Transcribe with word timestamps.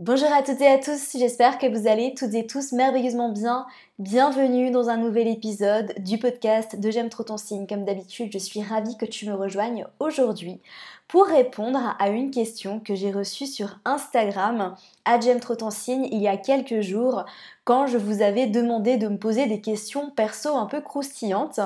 Bonjour 0.00 0.32
à 0.32 0.42
toutes 0.42 0.62
et 0.62 0.66
à 0.66 0.78
tous, 0.78 1.18
j'espère 1.18 1.58
que 1.58 1.66
vous 1.66 1.86
allez 1.86 2.14
toutes 2.14 2.32
et 2.32 2.46
tous 2.46 2.72
merveilleusement 2.72 3.28
bien. 3.28 3.66
Bienvenue 3.98 4.70
dans 4.70 4.88
un 4.88 4.96
nouvel 4.96 5.28
épisode 5.28 5.92
du 5.98 6.16
podcast 6.16 6.80
de 6.80 6.90
J'aime 6.90 7.10
trop 7.10 7.22
ton 7.22 7.36
signe. 7.36 7.66
Comme 7.66 7.84
d'habitude, 7.84 8.32
je 8.32 8.38
suis 8.38 8.62
ravie 8.62 8.96
que 8.96 9.04
tu 9.04 9.28
me 9.28 9.34
rejoignes 9.34 9.86
aujourd'hui 9.98 10.62
pour 11.06 11.26
répondre 11.26 11.94
à 11.98 12.08
une 12.08 12.30
question 12.30 12.80
que 12.80 12.94
j'ai 12.94 13.12
reçue 13.12 13.46
sur 13.46 13.78
Instagram 13.84 14.74
à 15.04 15.20
J'aime 15.20 15.38
trop 15.38 15.54
ton 15.54 15.68
signe 15.68 16.08
il 16.10 16.22
y 16.22 16.28
a 16.28 16.38
quelques 16.38 16.80
jours 16.80 17.26
quand 17.64 17.86
je 17.86 17.98
vous 17.98 18.22
avais 18.22 18.46
demandé 18.46 18.96
de 18.96 19.06
me 19.06 19.18
poser 19.18 19.44
des 19.48 19.60
questions 19.60 20.10
perso 20.12 20.56
un 20.56 20.64
peu 20.64 20.80
croustillantes. 20.80 21.60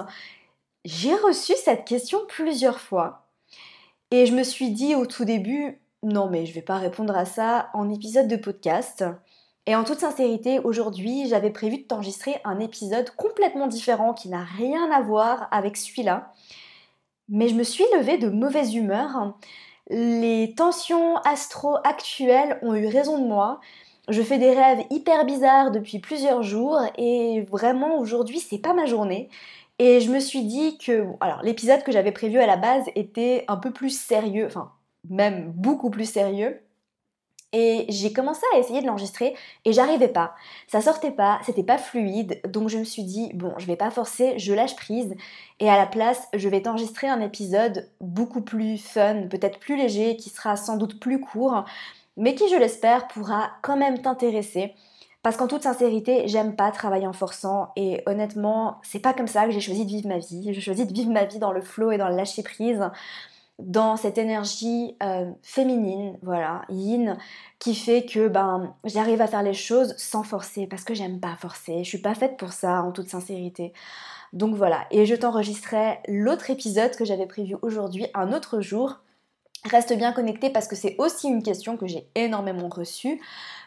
J'ai 0.85 1.15
reçu 1.15 1.53
cette 1.55 1.85
question 1.85 2.19
plusieurs 2.27 2.81
fois 2.81 3.29
et 4.11 4.27
je 4.27 4.35
me 4.35 4.43
suis 4.43 4.71
dit 4.71 4.97
au 4.97 5.07
tout 5.07 5.25
début, 5.25 5.81
non 6.05 6.29
mais 6.29 6.47
je 6.47 6.55
vais 6.55 6.63
pas 6.63 6.79
répondre 6.79 7.17
à 7.17 7.25
ça 7.25 7.71
en 7.75 7.91
épisode 7.91 8.29
de 8.29 8.37
podcast. 8.37 9.05
Et 9.67 9.75
en 9.75 9.85
toute 9.85 10.01
sincérité, 10.01 10.61
aujourd'hui, 10.61 11.27
j'avais 11.27 11.51
prévu 11.51 11.79
de 11.79 11.83
t'enregistrer 11.85 12.37
un 12.45 12.61
épisode 12.61 13.11
complètement 13.11 13.67
différent 13.67 14.13
qui 14.13 14.29
n'a 14.29 14.45
rien 14.45 14.91
à 14.93 15.01
voir 15.01 15.49
avec 15.51 15.79
celui-là. 15.79 16.33
Mais 17.31 17.49
je 17.49 17.55
me 17.55 17.63
suis 17.63 17.85
levée 17.97 18.19
de 18.19 18.29
mauvaise 18.29 18.75
humeur. 18.75 19.35
Les 19.89 20.55
tensions 20.55 21.17
astro 21.19 21.77
actuelles 21.85 22.59
ont 22.63 22.75
eu 22.75 22.87
raison 22.87 23.19
de 23.19 23.27
moi. 23.27 23.61
Je 24.09 24.21
fais 24.21 24.37
des 24.37 24.51
rêves 24.51 24.85
hyper 24.91 25.25
bizarres 25.25 25.71
depuis 25.71 25.99
plusieurs 25.99 26.43
jours 26.43 26.79
et 26.99 27.41
vraiment 27.51 27.99
aujourd'hui, 27.99 28.41
c'est 28.41 28.59
pas 28.59 28.75
ma 28.75 28.85
journée. 28.85 29.31
Et 29.79 30.01
je 30.01 30.11
me 30.11 30.21
suis 30.21 30.45
dit 30.45 30.77
que 30.77 31.07
alors 31.21 31.43
l'épisode 31.43 31.83
que 31.83 31.93
j'avais 31.93 32.13
prévu 32.13 32.39
à 32.39 32.47
la 32.47 32.59
base 32.59 32.85
était 32.95 33.45
un 33.49 33.57
peu 33.57 33.73
plus 33.73 33.99
sérieux, 33.99 34.49
même 35.09 35.53
beaucoup 35.53 35.91
plus 35.91 36.11
sérieux. 36.11 36.61
Et 37.57 37.87
j'ai 37.89 38.13
commencé 38.13 38.43
à 38.53 38.59
essayer 38.59 38.83
de 38.83 38.87
l'enregistrer 38.87 39.37
et 39.65 39.73
j'arrivais 39.73 40.09
pas. 40.09 40.35
Ça 40.67 40.81
sortait 40.81 41.13
pas, 41.13 41.39
c'était 41.47 41.63
pas 41.63 41.79
fluide. 41.79 42.41
Donc 42.49 42.69
je 42.69 42.79
me 42.79 42.85
suis 42.85 43.05
dit, 43.05 43.31
bon, 43.33 43.55
je 43.59 43.67
vais 43.67 43.77
pas 43.77 43.93
forcer, 43.93 44.37
je 44.41 44.53
lâche 44.53 44.75
prise. 44.75 45.15
Et 45.61 45.71
à 45.71 45.77
la 45.77 45.87
place, 45.87 46.27
je 46.35 46.49
vais 46.49 46.63
t'enregistrer 46.63 47.07
un 47.07 47.21
épisode 47.21 47.89
beaucoup 48.01 48.41
plus 48.41 48.77
fun, 48.77 49.29
peut-être 49.31 49.61
plus 49.61 49.77
léger, 49.77 50.17
qui 50.17 50.31
sera 50.31 50.57
sans 50.57 50.77
doute 50.77 50.99
plus 50.99 51.21
court, 51.21 51.65
mais 52.17 52.35
qui, 52.35 52.49
je 52.49 52.57
l'espère, 52.57 53.07
pourra 53.07 53.53
quand 53.63 53.77
même 53.77 54.03
t'intéresser. 54.03 54.75
Parce 55.23 55.37
qu'en 55.37 55.47
toute 55.47 55.63
sincérité, 55.63 56.27
j'aime 56.27 56.57
pas 56.57 56.73
travailler 56.73 57.07
en 57.07 57.13
forçant 57.13 57.69
et 57.77 58.03
honnêtement, 58.07 58.79
c'est 58.83 58.99
pas 58.99 59.15
comme 59.15 59.29
ça 59.29 59.47
que 59.47 59.53
j'ai 59.53 59.61
choisi 59.61 59.85
de 59.85 59.91
vivre 59.91 60.09
ma 60.09 60.19
vie. 60.19 60.53
J'ai 60.53 60.61
choisi 60.61 60.87
de 60.87 60.93
vivre 60.93 61.13
ma 61.13 61.25
vie 61.25 61.39
dans 61.39 61.53
le 61.53 61.63
flow 61.63 61.93
et 61.93 61.99
dans 61.99 62.09
le 62.09 62.17
lâcher 62.17 62.43
prise 62.43 62.83
dans 63.59 63.97
cette 63.97 64.19
énergie 64.19 64.97
euh, 65.03 65.31
féminine, 65.43 66.19
voilà, 66.23 66.63
yin, 66.69 67.17
qui 67.59 67.75
fait 67.75 68.05
que 68.05 68.29
ben 68.29 68.75
j'arrive 68.85 69.21
à 69.21 69.27
faire 69.27 69.43
les 69.43 69.55
choses 69.55 69.95
sans 69.97 70.23
forcer, 70.25 70.67
parce 70.67 70.85
que 70.85 70.95
j'aime 70.95 71.21
pas 71.21 71.37
forcer, 71.37 71.85
je 71.85 71.89
suis 71.89 71.99
pas 71.99 72.15
faite 72.15 72.37
pour 72.37 72.53
ça 72.53 72.83
en 72.83 72.93
toute 72.93 73.09
sincérité. 73.09 73.73
Donc 74.33 74.57
voilà, 74.57 74.87
et 74.91 75.07
je 75.07 75.15
t'enregistrerai 75.15 76.01
l'autre 76.09 76.51
épisode 76.51 76.97
que 76.97 77.05
j'avais 77.05 77.27
prévu 77.27 77.57
aujourd'hui, 77.63 78.07
un 78.15 78.33
autre 78.33 78.61
jour. 78.61 78.99
Reste 79.65 79.97
bien 79.97 80.13
connecté 80.13 80.51
parce 80.51 80.69
que 80.69 80.77
c'est 80.77 80.97
aussi 80.99 81.29
une 81.29 81.43
question 81.43 81.77
que 81.77 81.87
j'ai 81.87 82.09
énormément 82.15 82.69
reçue. 82.69 83.21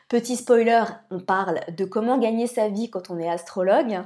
Petit 0.09 0.35
spoiler, 0.35 0.83
on 1.11 1.19
parle 1.19 1.59
de 1.75 1.85
comment 1.85 2.17
gagner 2.17 2.47
sa 2.47 2.69
vie 2.69 2.89
quand 2.89 3.09
on 3.09 3.17
est 3.19 3.29
astrologue. 3.29 4.03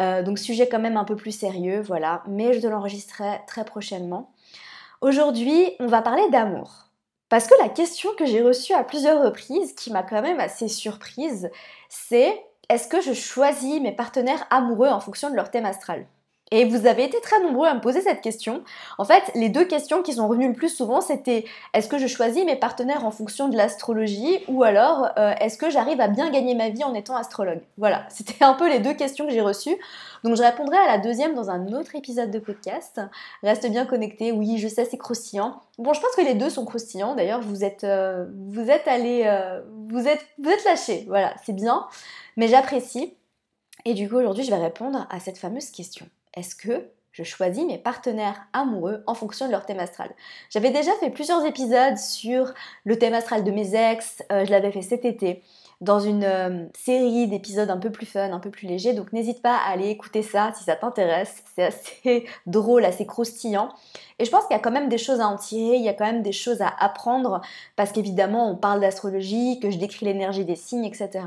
Euh, 0.00 0.22
donc 0.22 0.38
sujet 0.38 0.68
quand 0.68 0.80
même 0.80 0.96
un 0.96 1.04
peu 1.04 1.16
plus 1.16 1.32
sérieux, 1.32 1.80
voilà. 1.80 2.22
Mais 2.26 2.54
je 2.54 2.60
te 2.60 2.66
l'enregistrerai 2.66 3.40
très 3.46 3.64
prochainement. 3.64 4.33
Aujourd'hui, 5.04 5.70
on 5.80 5.86
va 5.86 6.00
parler 6.00 6.30
d'amour. 6.30 6.88
Parce 7.28 7.46
que 7.46 7.52
la 7.60 7.68
question 7.68 8.14
que 8.16 8.24
j'ai 8.24 8.40
reçue 8.40 8.72
à 8.72 8.84
plusieurs 8.84 9.22
reprises, 9.22 9.74
qui 9.74 9.92
m'a 9.92 10.02
quand 10.02 10.22
même 10.22 10.40
assez 10.40 10.66
surprise, 10.66 11.50
c'est 11.90 12.42
est-ce 12.70 12.88
que 12.88 13.02
je 13.02 13.12
choisis 13.12 13.82
mes 13.82 13.92
partenaires 13.92 14.46
amoureux 14.48 14.88
en 14.88 15.00
fonction 15.00 15.28
de 15.28 15.36
leur 15.36 15.50
thème 15.50 15.66
astral? 15.66 16.06
Et 16.50 16.64
vous 16.66 16.86
avez 16.86 17.04
été 17.04 17.20
très 17.20 17.40
nombreux 17.42 17.66
à 17.66 17.74
me 17.74 17.80
poser 17.80 18.00
cette 18.02 18.20
question. 18.20 18.62
En 18.98 19.04
fait, 19.04 19.30
les 19.34 19.48
deux 19.48 19.64
questions 19.64 20.02
qui 20.02 20.12
sont 20.12 20.28
revenues 20.28 20.48
le 20.48 20.54
plus 20.54 20.68
souvent, 20.68 21.00
c'était 21.00 21.46
est-ce 21.72 21.88
que 21.88 21.98
je 21.98 22.06
choisis 22.06 22.44
mes 22.44 22.56
partenaires 22.56 23.04
en 23.04 23.10
fonction 23.10 23.48
de 23.48 23.56
l'astrologie 23.56 24.38
ou 24.46 24.62
alors 24.62 25.08
euh, 25.18 25.32
est-ce 25.40 25.56
que 25.56 25.70
j'arrive 25.70 26.00
à 26.00 26.08
bien 26.08 26.30
gagner 26.30 26.54
ma 26.54 26.68
vie 26.68 26.84
en 26.84 26.94
étant 26.94 27.16
astrologue? 27.16 27.60
Voilà, 27.78 28.06
c'était 28.08 28.44
un 28.44 28.54
peu 28.54 28.68
les 28.68 28.78
deux 28.78 28.94
questions 28.94 29.26
que 29.26 29.32
j'ai 29.32 29.40
reçues. 29.40 29.76
Donc 30.22 30.36
je 30.36 30.42
répondrai 30.42 30.76
à 30.76 30.86
la 30.86 30.98
deuxième 30.98 31.34
dans 31.34 31.50
un 31.50 31.72
autre 31.72 31.96
épisode 31.96 32.30
de 32.30 32.38
podcast. 32.38 33.00
Reste 33.42 33.68
bien 33.70 33.86
connecté, 33.86 34.30
oui, 34.30 34.58
je 34.58 34.68
sais, 34.68 34.84
c'est 34.84 34.98
croustillant. 34.98 35.60
Bon, 35.78 35.92
je 35.92 36.00
pense 36.00 36.14
que 36.14 36.22
les 36.22 36.34
deux 36.34 36.50
sont 36.50 36.64
croustillants. 36.64 37.14
D'ailleurs, 37.14 37.40
vous 37.40 37.64
êtes, 37.64 37.84
euh, 37.84 38.26
vous 38.48 38.70
êtes 38.70 38.86
allés, 38.86 39.24
euh, 39.26 39.60
vous 39.88 40.06
êtes, 40.06 40.24
vous 40.38 40.50
êtes 40.50 40.64
lâchés. 40.64 41.04
Voilà, 41.08 41.34
c'est 41.44 41.54
bien. 41.54 41.86
Mais 42.36 42.48
j'apprécie. 42.48 43.14
Et 43.86 43.94
du 43.94 44.08
coup, 44.08 44.16
aujourd'hui, 44.16 44.44
je 44.44 44.50
vais 44.50 44.56
répondre 44.56 45.06
à 45.10 45.20
cette 45.20 45.36
fameuse 45.36 45.70
question 45.70 46.06
est-ce 46.36 46.54
que 46.54 46.88
je 47.12 47.22
choisis 47.22 47.64
mes 47.64 47.78
partenaires 47.78 48.46
amoureux 48.52 49.04
en 49.06 49.14
fonction 49.14 49.46
de 49.46 49.52
leur 49.52 49.66
thème 49.66 49.78
astral? 49.78 50.10
J'avais 50.50 50.70
déjà 50.70 50.92
fait 51.00 51.10
plusieurs 51.10 51.44
épisodes 51.44 51.96
sur 51.96 52.52
le 52.84 52.98
thème 52.98 53.14
astral 53.14 53.44
de 53.44 53.50
mes 53.50 53.74
ex, 53.74 54.22
euh, 54.32 54.44
je 54.44 54.50
l'avais 54.50 54.72
fait 54.72 54.82
cet 54.82 55.04
été 55.04 55.42
dans 55.80 56.00
une 56.00 56.24
euh, 56.24 56.66
série 56.74 57.28
d'épisodes 57.28 57.70
un 57.70 57.78
peu 57.78 57.90
plus 57.90 58.06
fun, 58.06 58.32
un 58.32 58.40
peu 58.40 58.50
plus 58.50 58.66
léger, 58.66 58.94
donc 58.94 59.12
n'hésite 59.12 59.42
pas 59.42 59.56
à 59.56 59.70
aller 59.70 59.88
écouter 59.88 60.22
ça 60.22 60.52
si 60.56 60.64
ça 60.64 60.76
t'intéresse, 60.76 61.42
c'est 61.54 61.64
assez 61.64 62.26
drôle, 62.46 62.84
assez 62.84 63.06
croustillant. 63.06 63.68
Et 64.18 64.24
je 64.24 64.30
pense 64.30 64.46
qu'il 64.46 64.56
y 64.56 64.58
a 64.58 64.62
quand 64.62 64.70
même 64.70 64.88
des 64.88 64.98
choses 64.98 65.20
à 65.20 65.28
en 65.28 65.36
tirer, 65.36 65.76
il 65.76 65.84
y 65.84 65.88
a 65.88 65.94
quand 65.94 66.06
même 66.06 66.22
des 66.22 66.32
choses 66.32 66.62
à 66.62 66.68
apprendre, 66.78 67.40
parce 67.76 67.92
qu'évidemment 67.92 68.50
on 68.50 68.56
parle 68.56 68.80
d'astrologie, 68.80 69.60
que 69.60 69.70
je 69.70 69.78
décris 69.78 70.06
l'énergie 70.06 70.44
des 70.44 70.56
signes, 70.56 70.84
etc. 70.84 71.26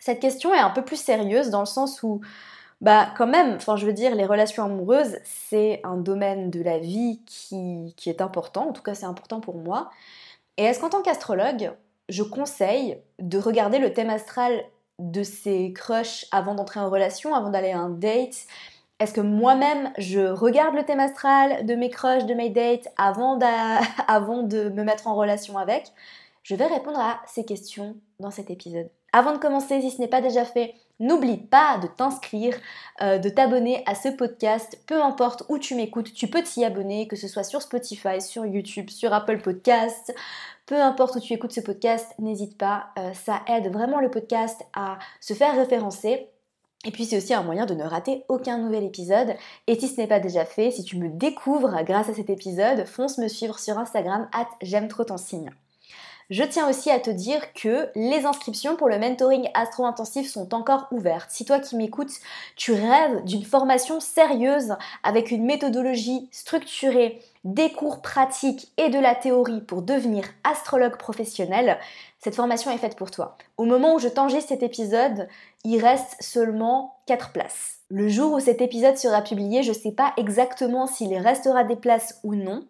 Cette 0.00 0.20
question 0.20 0.54
est 0.54 0.58
un 0.58 0.70
peu 0.70 0.82
plus 0.82 1.00
sérieuse 1.00 1.50
dans 1.50 1.60
le 1.60 1.66
sens 1.66 2.02
où 2.02 2.20
bah 2.80 3.08
quand 3.16 3.26
même, 3.26 3.54
enfin 3.56 3.76
je 3.76 3.86
veux 3.86 3.92
dire, 3.92 4.14
les 4.14 4.26
relations 4.26 4.64
amoureuses, 4.64 5.18
c'est 5.24 5.80
un 5.84 5.96
domaine 5.96 6.50
de 6.50 6.62
la 6.62 6.78
vie 6.78 7.22
qui, 7.26 7.94
qui 7.96 8.10
est 8.10 8.20
important, 8.20 8.68
en 8.68 8.72
tout 8.72 8.82
cas 8.82 8.94
c'est 8.94 9.06
important 9.06 9.40
pour 9.40 9.56
moi. 9.56 9.90
Et 10.58 10.64
est-ce 10.64 10.80
qu'en 10.80 10.90
tant 10.90 11.02
qu'astrologue, 11.02 11.72
je 12.08 12.22
conseille 12.22 12.98
de 13.18 13.38
regarder 13.38 13.78
le 13.78 13.92
thème 13.92 14.10
astral 14.10 14.62
de 14.98 15.22
ses 15.22 15.72
crushs 15.72 16.26
avant 16.32 16.54
d'entrer 16.54 16.80
en 16.80 16.90
relation, 16.90 17.34
avant 17.34 17.50
d'aller 17.50 17.72
à 17.72 17.78
un 17.78 17.90
date? 17.90 18.46
Est-ce 18.98 19.12
que 19.12 19.20
moi-même, 19.20 19.92
je 19.98 20.20
regarde 20.20 20.74
le 20.74 20.84
thème 20.84 21.00
astral 21.00 21.66
de 21.66 21.74
mes 21.74 21.90
crushs, 21.90 22.24
de 22.24 22.34
mes 22.34 22.48
dates 22.48 22.88
avant, 22.96 23.38
avant 24.08 24.42
de 24.42 24.70
me 24.70 24.84
mettre 24.84 25.06
en 25.06 25.14
relation 25.14 25.58
avec? 25.58 25.92
Je 26.42 26.54
vais 26.54 26.66
répondre 26.66 26.98
à 26.98 27.20
ces 27.26 27.44
questions 27.44 27.96
dans 28.20 28.30
cet 28.30 28.50
épisode. 28.50 28.88
Avant 29.12 29.32
de 29.32 29.38
commencer, 29.38 29.80
si 29.80 29.90
ce 29.90 30.00
n'est 30.00 30.08
pas 30.08 30.20
déjà 30.20 30.44
fait, 30.44 30.74
N'oublie 30.98 31.36
pas 31.36 31.78
de 31.78 31.88
t'inscrire, 31.88 32.56
euh, 33.02 33.18
de 33.18 33.28
t'abonner 33.28 33.82
à 33.84 33.94
ce 33.94 34.08
podcast, 34.08 34.78
peu 34.86 35.02
importe 35.02 35.42
où 35.50 35.58
tu 35.58 35.74
m'écoutes, 35.74 36.14
tu 36.14 36.26
peux 36.26 36.42
t'y 36.42 36.64
abonner, 36.64 37.06
que 37.06 37.16
ce 37.16 37.28
soit 37.28 37.44
sur 37.44 37.60
Spotify, 37.60 38.22
sur 38.22 38.46
YouTube, 38.46 38.88
sur 38.88 39.12
Apple 39.12 39.42
Podcasts, 39.42 40.14
peu 40.64 40.80
importe 40.80 41.16
où 41.16 41.20
tu 41.20 41.34
écoutes 41.34 41.52
ce 41.52 41.60
podcast, 41.60 42.14
n'hésite 42.18 42.56
pas, 42.56 42.86
euh, 42.98 43.12
ça 43.12 43.42
aide 43.46 43.70
vraiment 43.70 44.00
le 44.00 44.10
podcast 44.10 44.62
à 44.74 44.98
se 45.20 45.34
faire 45.34 45.54
référencer. 45.54 46.28
Et 46.86 46.90
puis 46.90 47.04
c'est 47.04 47.18
aussi 47.18 47.34
un 47.34 47.42
moyen 47.42 47.66
de 47.66 47.74
ne 47.74 47.84
rater 47.84 48.24
aucun 48.28 48.58
nouvel 48.58 48.84
épisode. 48.84 49.34
Et 49.66 49.78
si 49.78 49.88
ce 49.88 50.00
n'est 50.00 50.06
pas 50.06 50.20
déjà 50.20 50.44
fait, 50.46 50.70
si 50.70 50.82
tu 50.82 50.96
me 50.96 51.10
découvres 51.10 51.84
grâce 51.84 52.08
à 52.08 52.14
cet 52.14 52.30
épisode, 52.30 52.86
fonce 52.86 53.18
me 53.18 53.28
suivre 53.28 53.58
sur 53.58 53.78
Instagram 53.78 54.28
at 54.32 54.48
j'aime 54.62 54.88
trop 54.88 55.04
ton 55.04 55.18
signe. 55.18 55.50
Je 56.28 56.42
tiens 56.42 56.68
aussi 56.68 56.90
à 56.90 56.98
te 56.98 57.10
dire 57.10 57.52
que 57.52 57.88
les 57.94 58.26
inscriptions 58.26 58.74
pour 58.74 58.88
le 58.88 58.98
mentoring 58.98 59.48
astro-intensif 59.54 60.28
sont 60.28 60.54
encore 60.54 60.88
ouvertes. 60.90 61.30
Si 61.30 61.44
toi 61.44 61.60
qui 61.60 61.76
m'écoutes, 61.76 62.14
tu 62.56 62.72
rêves 62.72 63.22
d'une 63.22 63.44
formation 63.44 64.00
sérieuse 64.00 64.74
avec 65.04 65.30
une 65.30 65.44
méthodologie 65.44 66.28
structurée, 66.32 67.22
des 67.44 67.70
cours 67.70 68.02
pratiques 68.02 68.72
et 68.76 68.88
de 68.88 68.98
la 68.98 69.14
théorie 69.14 69.60
pour 69.60 69.82
devenir 69.82 70.24
astrologue 70.42 70.96
professionnel, 70.96 71.78
cette 72.18 72.34
formation 72.34 72.72
est 72.72 72.78
faite 72.78 72.96
pour 72.96 73.12
toi. 73.12 73.38
Au 73.56 73.64
moment 73.64 73.94
où 73.94 74.00
je 74.00 74.08
t'enregistre 74.08 74.48
cet 74.48 74.64
épisode, 74.64 75.28
il 75.62 75.80
reste 75.80 76.16
seulement 76.18 76.96
4 77.06 77.30
places. 77.30 77.76
Le 77.88 78.08
jour 78.08 78.32
où 78.32 78.40
cet 78.40 78.60
épisode 78.60 78.98
sera 78.98 79.22
publié, 79.22 79.62
je 79.62 79.68
ne 79.68 79.76
sais 79.76 79.92
pas 79.92 80.12
exactement 80.16 80.88
s'il 80.88 81.16
restera 81.16 81.62
des 81.62 81.76
places 81.76 82.18
ou 82.24 82.34
non. 82.34 82.64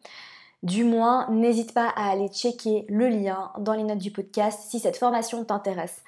Du 0.62 0.85
moins, 0.85 1.29
n'hésite 1.31 1.75
pas 1.75 1.88
à 1.88 2.11
aller 2.11 2.29
checker 2.29 2.87
le 2.88 3.08
lien 3.08 3.53
dans 3.58 3.75
les 3.75 3.82
notes 3.82 3.99
du 3.99 4.11
podcast 4.11 4.61
si 4.69 4.81
cette 4.81 4.97
formation 4.97 5.44
t'intéresse. 5.44 6.03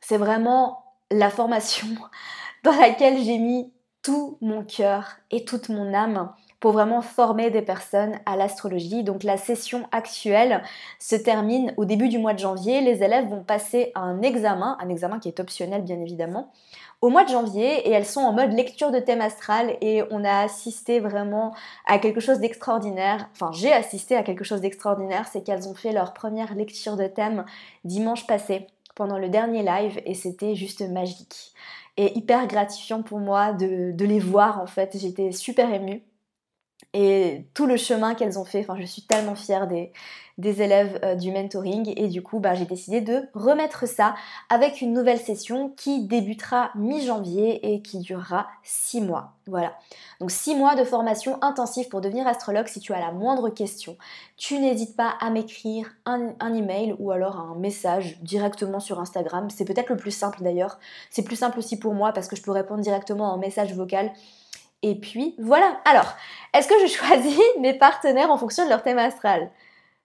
C'est 0.00 0.16
vraiment 0.16 0.84
la 1.10 1.30
formation 1.30 1.86
dans 2.64 2.76
laquelle 2.76 3.22
j'ai 3.22 3.38
mis 3.38 3.72
tout 4.02 4.38
mon 4.40 4.64
cœur 4.64 5.16
et 5.30 5.44
toute 5.44 5.68
mon 5.68 5.92
âme 5.92 6.32
pour 6.60 6.72
vraiment 6.72 7.00
former 7.00 7.50
des 7.50 7.62
personnes 7.62 8.18
à 8.26 8.36
l'astrologie. 8.36 9.02
Donc 9.02 9.22
la 9.22 9.38
session 9.38 9.88
actuelle 9.92 10.62
se 10.98 11.16
termine 11.16 11.72
au 11.76 11.86
début 11.86 12.08
du 12.08 12.18
mois 12.18 12.34
de 12.34 12.38
janvier. 12.38 12.82
Les 12.82 13.02
élèves 13.02 13.28
vont 13.28 13.42
passer 13.42 13.92
un 13.94 14.20
examen, 14.22 14.76
un 14.80 14.88
examen 14.90 15.18
qui 15.18 15.28
est 15.28 15.40
optionnel 15.40 15.82
bien 15.82 16.00
évidemment, 16.00 16.52
au 17.00 17.08
mois 17.08 17.24
de 17.24 17.30
janvier 17.30 17.88
et 17.88 17.90
elles 17.90 18.06
sont 18.06 18.20
en 18.20 18.32
mode 18.32 18.52
lecture 18.52 18.90
de 18.90 18.98
thème 18.98 19.20
astral 19.20 19.76
et 19.80 20.02
on 20.10 20.24
a 20.24 20.40
assisté 20.40 21.00
vraiment 21.00 21.54
à 21.86 21.98
quelque 21.98 22.20
chose 22.20 22.40
d'extraordinaire. 22.40 23.28
Enfin, 23.32 23.50
j'ai 23.52 23.72
assisté 23.72 24.16
à 24.16 24.22
quelque 24.22 24.44
chose 24.44 24.60
d'extraordinaire, 24.60 25.26
c'est 25.32 25.42
qu'elles 25.42 25.68
ont 25.68 25.74
fait 25.74 25.92
leur 25.92 26.12
première 26.12 26.54
lecture 26.54 26.96
de 26.96 27.06
thème 27.06 27.44
dimanche 27.84 28.26
passé 28.26 28.66
pendant 28.94 29.18
le 29.18 29.28
dernier 29.28 29.62
live 29.62 30.00
et 30.04 30.14
c'était 30.14 30.54
juste 30.54 30.82
magique 30.82 31.54
et 31.96 32.16
hyper 32.16 32.46
gratifiant 32.46 33.02
pour 33.02 33.18
moi 33.18 33.52
de, 33.52 33.94
les 33.98 34.20
voir 34.20 34.60
en 34.60 34.66
fait. 34.66 34.96
J'étais 34.98 35.32
super 35.32 35.72
émue 35.72 36.02
et 36.92 37.46
tout 37.54 37.66
le 37.66 37.76
chemin 37.76 38.14
qu'elles 38.14 38.38
ont 38.38 38.44
fait. 38.44 38.60
Enfin, 38.60 38.76
je 38.78 38.86
suis 38.86 39.02
tellement 39.02 39.34
fière 39.34 39.66
des, 39.66 39.92
des 40.40 40.62
élèves 40.62 40.98
euh, 41.04 41.14
du 41.14 41.30
mentoring 41.30 41.92
et 41.96 42.08
du 42.08 42.22
coup, 42.22 42.40
bah, 42.40 42.54
j'ai 42.54 42.64
décidé 42.64 43.00
de 43.00 43.28
remettre 43.34 43.86
ça 43.86 44.14
avec 44.48 44.80
une 44.80 44.92
nouvelle 44.92 45.20
session 45.20 45.72
qui 45.76 46.06
débutera 46.06 46.70
mi-janvier 46.74 47.72
et 47.72 47.82
qui 47.82 47.98
durera 47.98 48.48
6 48.62 49.02
mois. 49.02 49.34
Voilà. 49.46 49.74
Donc 50.20 50.30
6 50.30 50.54
mois 50.56 50.74
de 50.74 50.84
formation 50.84 51.38
intensive 51.42 51.88
pour 51.88 52.00
devenir 52.00 52.26
astrologue. 52.26 52.68
Si 52.68 52.80
tu 52.80 52.92
as 52.92 53.00
la 53.00 53.12
moindre 53.12 53.50
question, 53.50 53.96
tu 54.36 54.58
n'hésites 54.58 54.96
pas 54.96 55.14
à 55.20 55.30
m'écrire 55.30 55.90
un, 56.06 56.34
un 56.40 56.54
email 56.54 56.94
ou 56.98 57.10
alors 57.10 57.36
un 57.36 57.54
message 57.56 58.18
directement 58.22 58.80
sur 58.80 59.00
Instagram. 59.00 59.48
C'est 59.50 59.64
peut-être 59.64 59.90
le 59.90 59.96
plus 59.96 60.10
simple 60.10 60.42
d'ailleurs. 60.42 60.78
C'est 61.10 61.22
plus 61.22 61.36
simple 61.36 61.58
aussi 61.58 61.78
pour 61.78 61.94
moi 61.94 62.12
parce 62.12 62.28
que 62.28 62.36
je 62.36 62.42
peux 62.42 62.50
répondre 62.50 62.80
directement 62.80 63.32
en 63.32 63.38
message 63.38 63.74
vocal. 63.74 64.12
Et 64.82 64.94
puis 64.94 65.34
voilà. 65.38 65.80
Alors, 65.84 66.14
est-ce 66.54 66.68
que 66.68 66.74
je 66.82 66.86
choisis 66.92 67.40
mes 67.60 67.74
partenaires 67.74 68.30
en 68.30 68.38
fonction 68.38 68.64
de 68.64 68.70
leur 68.70 68.82
thème 68.82 68.98
astral? 68.98 69.50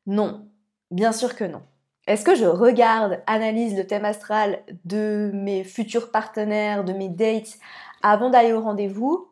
Non, 0.06 0.48
bien 0.92 1.12
sûr 1.12 1.36
que 1.36 1.44
non. 1.44 1.64
Est-ce 2.08 2.24
que 2.24 2.36
je 2.36 2.46
regarde, 2.46 3.24
analyse 3.26 3.76
le 3.76 3.88
thème 3.88 4.06
astral 4.06 4.64
de 4.86 5.32
mes 5.34 5.64
futurs 5.64 6.12
partenaires, 6.12 6.84
de 6.84 6.94
mes 6.94 7.10
dates 7.10 7.58
avant 8.04 8.30
d'aller 8.30 8.54
au 8.54 8.62
rendez-vous? 8.62 9.28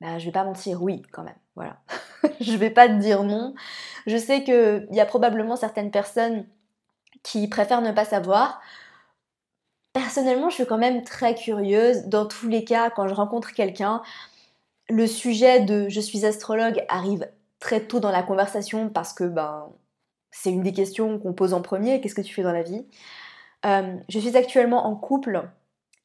Ben, 0.00 0.18
Je 0.18 0.26
vais 0.26 0.32
pas 0.32 0.44
mentir, 0.44 0.82
oui, 0.82 1.02
quand 1.12 1.22
même. 1.22 1.38
Voilà. 1.54 1.76
je 2.40 2.56
vais 2.56 2.70
pas 2.70 2.88
te 2.88 2.94
dire 2.94 3.22
non. 3.22 3.54
Je 4.06 4.16
sais 4.16 4.42
qu'il 4.42 4.88
y 4.90 5.00
a 5.00 5.06
probablement 5.06 5.56
certaines 5.56 5.92
personnes 5.92 6.46
qui 7.22 7.46
préfèrent 7.48 7.82
ne 7.82 7.92
pas 7.92 8.04
savoir. 8.04 8.60
Personnellement, 9.92 10.50
je 10.50 10.56
suis 10.56 10.66
quand 10.66 10.78
même 10.78 11.04
très 11.04 11.34
curieuse. 11.34 12.06
Dans 12.06 12.26
tous 12.26 12.48
les 12.48 12.64
cas, 12.64 12.90
quand 12.90 13.06
je 13.06 13.14
rencontre 13.14 13.52
quelqu'un, 13.52 14.02
le 14.88 15.06
sujet 15.06 15.60
de 15.60 15.88
je 15.88 16.00
suis 16.00 16.24
astrologue 16.24 16.84
arrive 16.88 17.28
très 17.60 17.80
tôt 17.80 18.00
dans 18.00 18.10
la 18.10 18.22
conversation 18.22 18.88
parce 18.88 19.12
que 19.12 19.24
ben, 19.24 19.68
c'est 20.30 20.50
une 20.50 20.62
des 20.62 20.72
questions 20.72 21.18
qu'on 21.18 21.32
pose 21.32 21.54
en 21.54 21.62
premier, 21.62 22.00
qu'est-ce 22.00 22.14
que 22.14 22.22
tu 22.22 22.34
fais 22.34 22.42
dans 22.42 22.52
la 22.52 22.62
vie 22.62 22.86
euh, 23.66 23.96
Je 24.08 24.18
suis 24.18 24.36
actuellement 24.36 24.86
en 24.86 24.96
couple 24.96 25.48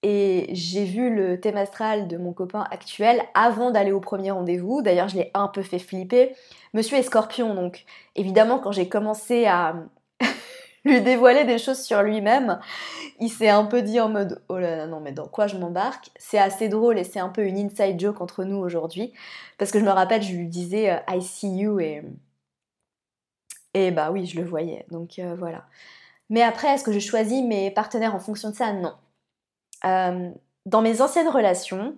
et 0.04 0.48
j'ai 0.52 0.86
vu 0.86 1.14
le 1.14 1.40
thème 1.40 1.58
astral 1.58 2.08
de 2.08 2.18
mon 2.18 2.34
copain 2.34 2.66
actuel 2.70 3.24
avant 3.34 3.72
d'aller 3.72 3.92
au 3.92 4.00
premier 4.00 4.32
rendez-vous. 4.32 4.84
D'ailleurs, 4.84 5.08
je 5.08 5.16
l'ai 5.16 5.32
un 5.34 5.48
peu 5.48 5.64
fait 5.64 5.80
flipper. 5.80 6.36
Monsieur 6.74 6.98
est 6.98 7.04
scorpion, 7.04 7.56
donc 7.56 7.86
évidemment, 8.16 8.60
quand 8.60 8.72
j'ai 8.72 8.88
commencé 8.88 9.46
à, 9.48 9.76
lui 10.86 11.02
dévoiler 11.02 11.44
des 11.44 11.58
choses 11.58 11.82
sur 11.82 12.02
lui-même, 12.04 12.60
il 13.20 13.30
s'est 13.30 13.50
un 13.50 13.66
peu 13.66 13.82
dit 13.82 14.00
en 14.00 14.10
mode 14.10 14.42
oh 14.50 14.58
là 14.58 14.76
là 14.76 14.88
non 14.88 15.00
mais 15.02 15.12
dans 15.12 15.28
quoi 15.28 15.48
je 15.48 15.58
m'embarque? 15.58 16.12
C'est 16.18 16.38
assez 16.38 16.70
drôle 16.70 16.98
et 17.00 17.04
c'est 17.04 17.20
un 17.20 17.30
peu 17.30 17.46
une 17.46 17.58
inside 17.58 18.00
joke 18.00 18.22
entre 18.22 18.44
nous 18.44 18.58
aujourd'hui. 18.58 19.14
Parce 19.58 19.72
que 19.72 19.80
je 19.80 19.86
me 19.86 19.92
rappelle 19.92 20.22
je 20.22 20.34
lui 20.34 20.48
disais 20.48 20.92
euh, 20.92 21.00
I 21.10 21.22
see 21.22 21.58
you 21.58 21.80
et 21.80 22.04
et 23.74 23.92
bah 23.92 24.12
oui 24.12 24.26
je 24.26 24.40
le 24.40 24.46
voyais. 24.46 24.86
Donc 24.92 25.20
euh, 25.20 25.36
voilà. 25.36 25.66
Mais 26.30 26.42
après 26.42 26.70
est-ce 26.70 26.84
que 26.84 26.94
je 26.94 27.00
choisis 27.00 27.44
mes 27.44 27.72
partenaires 27.72 28.16
en 28.16 28.20
fonction 28.20 28.50
de 28.52 28.56
ça? 28.56 28.74
Non. 28.74 28.94
Euh, 29.86 30.32
dans 30.66 30.82
mes 30.82 31.02
anciennes 31.02 31.28
relations, 31.30 31.96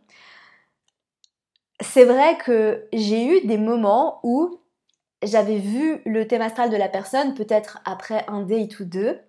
c'est 1.80 2.06
vrai 2.06 2.38
que 2.38 2.88
j'ai 2.94 3.26
eu 3.26 3.46
des 3.48 3.58
moments 3.58 4.20
où 4.24 4.60
j'avais 5.24 5.58
vu 5.58 6.02
le 6.06 6.28
thème 6.28 6.42
astral 6.42 6.70
de 6.70 6.78
la 6.78 6.90
personne 6.90 7.34
peut-être 7.34 7.80
après 7.86 8.26
un 8.28 8.42
date 8.42 8.80
ou 8.80 8.86
deux, 8.86 9.20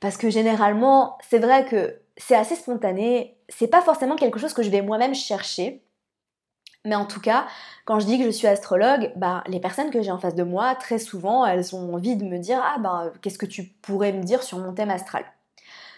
parce 0.00 0.16
que 0.16 0.30
généralement, 0.30 1.18
c'est 1.28 1.38
vrai 1.38 1.64
que 1.64 1.98
c'est 2.16 2.36
assez 2.36 2.56
spontané, 2.56 3.36
c'est 3.48 3.68
pas 3.68 3.80
forcément 3.80 4.16
quelque 4.16 4.38
chose 4.38 4.52
que 4.52 4.62
je 4.62 4.70
vais 4.70 4.82
moi-même 4.82 5.14
chercher. 5.14 5.82
Mais 6.86 6.94
en 6.94 7.06
tout 7.06 7.20
cas, 7.20 7.46
quand 7.86 7.98
je 7.98 8.06
dis 8.06 8.18
que 8.18 8.24
je 8.26 8.30
suis 8.30 8.46
astrologue, 8.46 9.12
bah, 9.16 9.42
les 9.46 9.60
personnes 9.60 9.90
que 9.90 10.02
j'ai 10.02 10.10
en 10.10 10.18
face 10.18 10.34
de 10.34 10.42
moi, 10.42 10.74
très 10.74 10.98
souvent, 10.98 11.46
elles 11.46 11.74
ont 11.74 11.94
envie 11.94 12.16
de 12.16 12.24
me 12.24 12.38
dire 12.38 12.60
Ah 12.62 12.78
ben, 12.78 13.10
qu'est-ce 13.22 13.38
que 13.38 13.46
tu 13.46 13.64
pourrais 13.64 14.12
me 14.12 14.22
dire 14.22 14.42
sur 14.42 14.58
mon 14.58 14.74
thème 14.74 14.90
astral? 14.90 15.24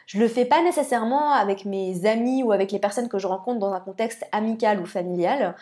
Je 0.07 0.21
le 0.21 0.29
fais 0.29 0.45
pas 0.45 0.63
nécessairement 0.63 1.33
avec 1.33 1.65
mes 1.65 2.07
amis 2.07 2.45
ou 2.45 2.53
avec 2.53 2.71
les 2.71 2.79
personnes 2.79 3.09
que 3.09 3.19
je 3.19 3.27
rencontre 3.27 3.59
dans 3.59 3.73
un 3.73 3.81
contexte 3.81 4.25
amical 4.31 4.81
ou 4.81 4.87
familial, 4.87 5.57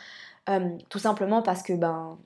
euh, 0.50 0.68
tout 0.90 0.98
simplement 0.98 1.40
parce 1.40 1.62
que 1.62 1.72
ben, 1.72 2.18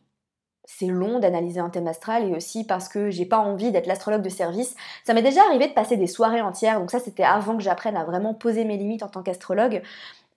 c'est 0.70 0.86
long 0.86 1.18
d'analyser 1.18 1.60
un 1.60 1.70
thème 1.70 1.86
astral 1.86 2.28
et 2.28 2.36
aussi 2.36 2.62
parce 2.62 2.90
que 2.90 3.08
j'ai 3.08 3.24
pas 3.24 3.38
envie 3.38 3.72
d'être 3.72 3.86
l'astrologue 3.86 4.20
de 4.20 4.28
service. 4.28 4.76
Ça 5.02 5.14
m'est 5.14 5.22
déjà 5.22 5.40
arrivé 5.48 5.66
de 5.66 5.72
passer 5.72 5.96
des 5.96 6.06
soirées 6.06 6.42
entières, 6.42 6.78
donc 6.78 6.90
ça 6.90 7.00
c'était 7.00 7.22
avant 7.24 7.56
que 7.56 7.62
j'apprenne 7.62 7.96
à 7.96 8.04
vraiment 8.04 8.34
poser 8.34 8.66
mes 8.66 8.76
limites 8.76 9.02
en 9.02 9.08
tant 9.08 9.22
qu'astrologue, 9.22 9.80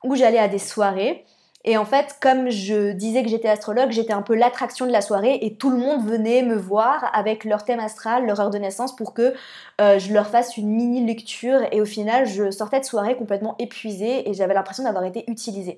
où 0.05 0.15
j'allais 0.15 0.39
à 0.39 0.47
des 0.47 0.57
soirées. 0.57 1.25
Et 1.65 1.77
en 1.77 1.83
fait, 1.83 2.15
comme 2.21 2.49
je 2.49 2.93
disais 2.93 3.23
que 3.23 3.29
j'étais 3.29 3.49
astrologue, 3.49 3.91
j'étais 3.91 4.13
un 4.13 4.21
peu 4.21 4.33
l'attraction 4.33 4.87
de 4.87 4.91
la 4.91 5.01
soirée 5.01 5.37
et 5.41 5.57
tout 5.57 5.69
le 5.69 5.77
monde 5.77 6.07
venait 6.07 6.43
me 6.43 6.55
voir 6.55 7.11
avec 7.13 7.43
leur 7.43 7.65
thème 7.65 7.81
astral, 7.81 8.25
leur 8.25 8.39
heure 8.39 8.49
de 8.51 8.57
naissance 8.57 8.95
pour 8.95 9.13
que 9.13 9.33
euh, 9.81 9.99
je 9.99 10.13
leur 10.13 10.27
fasse 10.27 10.55
une 10.55 10.69
mini 10.69 11.05
lecture. 11.05 11.59
Et 11.73 11.81
au 11.81 11.85
final, 11.85 12.25
je 12.25 12.49
sortais 12.51 12.79
de 12.79 12.85
soirée 12.85 13.17
complètement 13.17 13.55
épuisée 13.59 14.27
et 14.29 14.33
j'avais 14.33 14.53
l'impression 14.53 14.85
d'avoir 14.85 15.03
été 15.03 15.29
utilisée. 15.29 15.77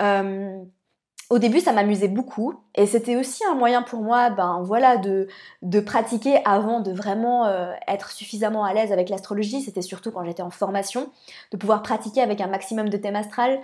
Euh, 0.00 0.62
au 1.32 1.38
début, 1.38 1.60
ça 1.60 1.72
m'amusait 1.72 2.08
beaucoup 2.08 2.56
et 2.74 2.86
c'était 2.86 3.16
aussi 3.16 3.42
un 3.50 3.54
moyen 3.54 3.80
pour 3.80 4.02
moi, 4.02 4.28
ben 4.28 4.62
de, 5.62 5.80
pratiquer 5.80 6.42
avant 6.44 6.80
de 6.80 6.92
vraiment 6.92 7.46
euh, 7.46 7.72
être 7.88 8.10
suffisamment 8.10 8.64
à 8.64 8.74
l'aise 8.74 8.92
avec 8.92 9.08
l'astrologie. 9.08 9.62
C'était 9.62 9.80
surtout 9.80 10.10
quand 10.10 10.26
j'étais 10.26 10.42
en 10.42 10.50
formation, 10.50 11.08
de 11.50 11.56
pouvoir 11.56 11.82
pratiquer 11.82 12.20
avec 12.20 12.42
un 12.42 12.48
maximum 12.48 12.90
de 12.90 12.98
thèmes 12.98 13.16
astral. 13.16 13.60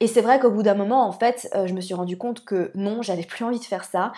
Et 0.00 0.08
c'est 0.08 0.20
vrai 0.20 0.40
qu'au 0.40 0.50
bout 0.50 0.64
d'un 0.64 0.74
moment, 0.74 1.06
en 1.06 1.12
fait, 1.12 1.48
euh, 1.54 1.68
je 1.68 1.74
me 1.74 1.80
suis 1.80 1.94
rendu 1.94 2.16
compte 2.18 2.44
que 2.44 2.72
non, 2.74 3.02
j'avais 3.02 3.22
plus 3.22 3.44
envie 3.44 3.60
de 3.60 3.64
faire 3.64 3.84
ça 3.84 4.10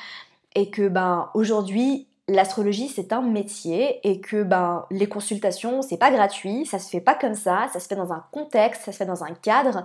et 0.54 0.70
que 0.70 0.88
ben 0.88 1.28
aujourd'hui, 1.34 2.06
l'astrologie 2.26 2.88
c'est 2.88 3.12
un 3.12 3.20
métier 3.20 4.00
et 4.02 4.18
que 4.22 4.44
ben 4.44 4.86
les 4.90 5.08
consultations 5.08 5.82
c'est 5.82 5.98
pas 5.98 6.10
gratuit, 6.10 6.64
ça 6.64 6.78
se 6.78 6.88
fait 6.88 7.02
pas 7.02 7.14
comme 7.14 7.34
ça, 7.34 7.66
ça 7.70 7.80
se 7.80 7.86
fait 7.86 7.96
dans 7.96 8.14
un 8.14 8.24
contexte, 8.32 8.84
ça 8.84 8.92
se 8.92 8.96
fait 8.96 9.04
dans 9.04 9.24
un 9.24 9.34
cadre 9.34 9.84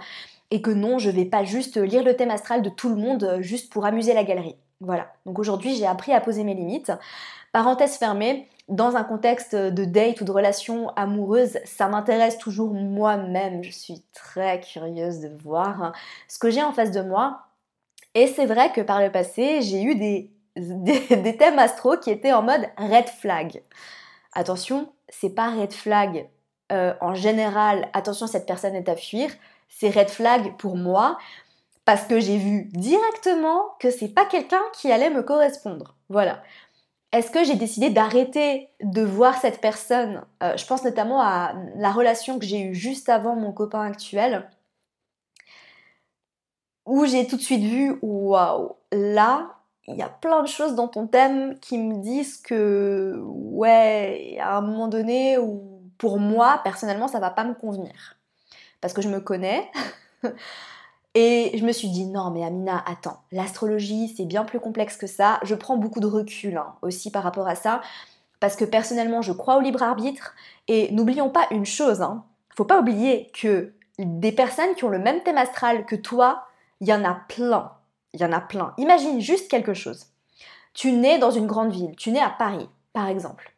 et 0.52 0.62
que 0.62 0.72
non, 0.72 0.98
je 0.98 1.10
vais 1.10 1.26
pas 1.26 1.44
juste 1.44 1.78
lire 1.78 2.04
le 2.04 2.16
thème 2.16 2.32
astral 2.32 2.62
de 2.62 2.70
tout 2.70 2.90
le 2.90 2.96
monde 2.96 3.24
euh, 3.24 3.42
juste 3.42 3.72
pour 3.72 3.86
amuser 3.86 4.14
la 4.14 4.24
galerie. 4.24 4.56
Voilà. 4.82 5.12
Donc 5.26 5.40
aujourd'hui, 5.40 5.76
j'ai 5.76 5.86
appris 5.86 6.14
à 6.14 6.22
poser 6.22 6.44
mes 6.44 6.54
limites. 6.54 6.92
Parenthèse 7.52 7.98
fermée, 7.98 8.48
dans 8.70 8.96
un 8.96 9.04
contexte 9.04 9.56
de 9.56 9.84
date 9.84 10.22
ou 10.22 10.26
de 10.26 10.32
relation 10.32 10.90
amoureuse, 10.96 11.58
ça 11.66 11.88
m'intéresse 11.88 12.38
toujours 12.38 12.74
moi-même. 12.74 13.64
Je 13.64 13.72
suis 13.72 14.04
très 14.14 14.62
curieuse 14.62 15.20
de 15.20 15.30
voir 15.44 15.92
ce 16.28 16.40
que 16.40 16.50
j'ai 16.50 16.64
en 16.64 16.72
face 16.72 16.92
de 16.92 17.02
moi. 17.02 17.42
Et 18.16 18.28
c'est 18.28 18.46
vrai 18.46 18.72
que 18.72 18.82
par 18.82 19.02
le 19.02 19.12
passé, 19.12 19.62
j'ai 19.62 19.82
eu 19.82 19.96
des, 19.96 20.32
des, 20.56 21.38
thèmes 21.38 21.60
astro 21.60 21.98
qui 21.98 22.12
étaient 22.12 22.34
en 22.34 22.44
mode 22.44 22.68
red 22.78 23.10
flag. 23.10 23.64
Attention, 24.34 24.90
c'est 25.10 25.36
pas 25.36 25.50
red 25.50 25.74
flag 25.74 26.30
euh, 26.72 26.94
en 27.02 27.16
général, 27.16 27.90
attention, 27.94 28.28
cette 28.28 28.46
personne 28.46 28.76
est 28.76 28.90
à 28.90 28.96
fuir 28.96 29.32
c'est 29.70 29.90
red 29.90 30.10
flag 30.10 30.58
pour 30.58 30.76
moi 30.76 31.18
parce 31.86 32.04
que 32.04 32.20
j'ai 32.20 32.38
vu 32.38 32.66
directement 32.74 33.64
que 33.80 33.90
c'est 33.90 34.10
pas 34.10 34.26
quelqu'un 34.26 34.62
qui 34.74 34.92
allait 34.92 35.10
me 35.10 35.24
correspondre. 35.24 35.96
Voilà. 36.10 36.44
Est-ce 37.12 37.32
que 37.32 37.44
j'ai 37.44 37.56
décidé 37.56 37.90
d'arrêter 37.90 38.70
de 38.84 39.02
voir 39.02 39.40
cette 39.40 39.60
personne 39.60 40.24
euh, 40.44 40.56
Je 40.56 40.66
pense 40.68 40.84
notamment 40.84 41.22
à 41.22 41.54
la 41.76 41.92
relation 41.92 42.38
que 42.38 42.46
j'ai 42.46 42.62
eue 42.62 42.76
juste 42.76 43.10
avant 43.10 43.36
mon 43.36 43.52
copain 43.52 43.82
actuel, 43.82 44.48
où 46.86 47.06
j'ai 47.06 47.26
tout 47.26 47.38
de 47.38 47.42
suite 47.42 47.64
vu, 47.64 47.98
waouh, 48.04 48.76
là, 48.92 49.56
il 49.88 49.96
y 49.96 50.04
a 50.04 50.10
plein 50.10 50.44
de 50.44 50.48
choses 50.48 50.76
dans 50.76 50.88
ton 50.88 51.08
thème 51.08 51.60
qui 51.60 51.80
me 51.80 52.04
disent 52.04 52.38
que, 52.38 53.20
ouais, 53.26 54.38
à 54.40 54.58
un 54.58 54.62
moment 54.62 54.88
donné, 54.88 55.40
où 55.40 55.82
pour 55.98 56.20
moi, 56.20 56.62
personnellement, 56.64 57.08
ça 57.08 57.20
va 57.20 57.32
pas 57.32 57.44
me 57.44 57.56
convenir 57.56 58.19
parce 58.82 58.94
que 58.94 59.02
je 59.02 59.10
me 59.10 59.20
connais. 59.20 59.70
Et 61.16 61.58
je 61.58 61.66
me 61.66 61.72
suis 61.72 61.90
dit, 61.90 62.06
non 62.06 62.30
mais 62.30 62.44
Amina, 62.44 62.84
attends, 62.86 63.22
l'astrologie 63.32 64.14
c'est 64.16 64.26
bien 64.26 64.46
plus 64.46 64.60
complexe 64.60 64.96
que 64.96 65.08
ça. 65.08 65.40
Je 65.44 65.56
prends 65.56 65.78
beaucoup 65.78 66.00
de 66.00 66.08
recul 66.08 66.58
hein, 66.58 66.76
aussi 66.82 67.10
par 67.12 67.24
rapport 67.24 67.48
à 67.48 67.56
ça, 67.56 67.82
parce 68.40 68.56
que 68.56 68.66
personnellement 68.66 69.22
je 69.22 69.32
crois 69.32 69.58
au 69.58 69.62
libre 69.62 69.82
arbitre. 69.82 70.36
Et 70.68 70.92
n'oublions 70.92 71.30
pas 71.30 71.48
une 71.52 71.66
chose, 71.66 72.02
hein, 72.02 72.24
faut 72.56 72.66
pas 72.66 72.80
oublier 72.80 73.32
que 73.34 73.74
des 73.98 74.32
personnes 74.32 74.76
qui 74.76 74.84
ont 74.84 74.90
le 74.90 75.00
même 75.00 75.22
thème 75.24 75.38
astral 75.38 75.86
que 75.86 75.96
toi, 75.96 76.46
il 76.80 76.88
y 76.88 76.94
en 76.94 77.04
a 77.04 77.14
plein. 77.28 77.72
Il 78.14 78.22
y 78.22 78.26
en 78.26 78.32
a 78.32 78.40
plein. 78.40 78.74
Imagine 78.78 79.20
juste 79.20 79.50
quelque 79.50 79.74
chose. 79.74 80.08
Tu 80.74 80.92
nais 80.92 81.20
dans 81.20 81.32
une 81.32 81.48
grande 81.48 81.72
ville, 81.72 81.96
tu 81.96 82.12
nais 82.12 82.22
à 82.22 82.30
Paris, 82.30 82.70
par 82.94 83.08
exemple. 83.08 83.52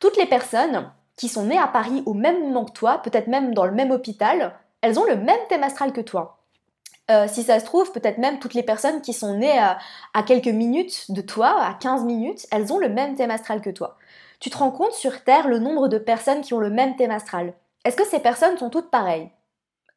Toutes 0.00 0.16
les 0.16 0.26
personnes 0.26 0.90
qui 1.16 1.28
sont 1.28 1.44
nées 1.44 1.58
à 1.58 1.68
Paris 1.68 2.02
au 2.06 2.14
même 2.14 2.40
moment 2.40 2.64
que 2.64 2.72
toi, 2.72 2.98
peut-être 2.98 3.28
même 3.28 3.54
dans 3.54 3.64
le 3.64 3.72
même 3.72 3.90
hôpital, 3.90 4.54
elles 4.84 4.98
ont 4.98 5.04
le 5.04 5.16
même 5.16 5.40
thème 5.48 5.62
astral 5.62 5.94
que 5.94 6.02
toi. 6.02 6.36
Euh, 7.10 7.26
si 7.26 7.42
ça 7.42 7.58
se 7.58 7.64
trouve, 7.64 7.90
peut-être 7.90 8.18
même 8.18 8.38
toutes 8.38 8.52
les 8.52 8.62
personnes 8.62 9.00
qui 9.00 9.14
sont 9.14 9.38
nées 9.38 9.58
à, 9.58 10.22
quelques 10.24 10.46
minutes 10.46 11.10
de 11.10 11.22
toi, 11.22 11.58
à 11.58 11.72
15 11.72 12.04
minutes, 12.04 12.46
elles 12.50 12.70
ont 12.70 12.78
le 12.78 12.90
même 12.90 13.14
thème 13.14 13.30
astral 13.30 13.62
que 13.62 13.70
toi. 13.70 13.96
Tu 14.40 14.50
te 14.50 14.58
rends 14.58 14.70
compte 14.70 14.92
sur 14.92 15.24
Terre 15.24 15.48
le 15.48 15.58
nombre 15.58 15.88
de 15.88 15.96
personnes 15.96 16.42
qui 16.42 16.52
ont 16.52 16.60
le 16.60 16.68
même 16.68 16.96
thème 16.96 17.10
astral 17.10 17.54
Est-ce 17.86 17.96
que 17.96 18.06
ces 18.06 18.20
personnes 18.20 18.58
sont 18.58 18.68
toutes 18.68 18.90
pareilles? 18.90 19.30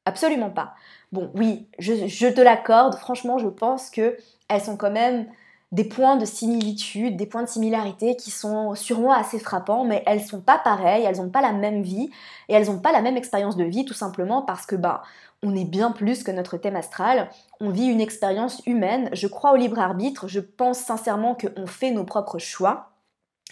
Absolument 0.06 0.52
pas. 0.52 0.74
Bon, 1.12 1.32
oui, 1.36 1.68
je, 1.80 2.28
te 2.30 2.42
l'accorde, 2.42 2.96
franchement, 2.96 3.38
je 3.38 3.50
pense 3.50 3.90
que 3.90 4.18
elles 4.48 4.62
sont 4.62 4.78
quand 4.78 4.92
même 4.92 5.28
des 5.72 5.84
points 5.84 6.16
de 6.16 6.26
similitude, 6.26 7.18
des 7.18 7.26
points 7.26 7.44
de 7.44 7.50
similarité 7.50 8.16
qui 8.16 8.32
sont 8.32 8.74
sûrement 8.76 9.12
assez 9.12 9.38
frappants, 9.38 9.84
mais 9.84 10.02
elles 10.06 10.24
sont 10.24 10.40
pas 10.40 10.58
pareilles, 10.58 11.04
elles 11.04 11.18
n'ont 11.18 11.30
pas 11.30 11.42
la 11.42 11.52
même 11.52 11.82
vie 11.82 12.10
et 12.48 12.54
elles 12.54 12.68
n'ont 12.68 12.80
pas 12.80 12.94
la 12.94 13.02
même 13.02 13.18
expérience 13.18 13.58
de 13.58 13.66
vie 13.66 13.84
tout 13.84 13.94
simplement 13.94 14.42
parce 14.42 14.66
que 14.66 14.76
bah 14.76 15.04
on 15.44 15.56
est 15.56 15.66
bien 15.66 15.92
plus 15.92 16.24
que 16.24 16.32
notre 16.32 16.58
thème 16.58 16.76
astral, 16.76 17.30
on 17.60 17.70
vit 17.70 17.86
une 17.86 18.02
expérience 18.02 18.62
humaine, 18.66 19.10
je 19.14 19.28
crois 19.28 19.52
au 19.52 19.56
libre 19.56 19.80
arbitre, 19.80 20.28
je 20.28 20.40
pense 20.40 20.80
sincèrement 20.80 21.36
qu'on 21.36 21.68
fait 21.68 21.92
nos 21.92 22.06
propres 22.06 22.40
choix. 22.40 22.92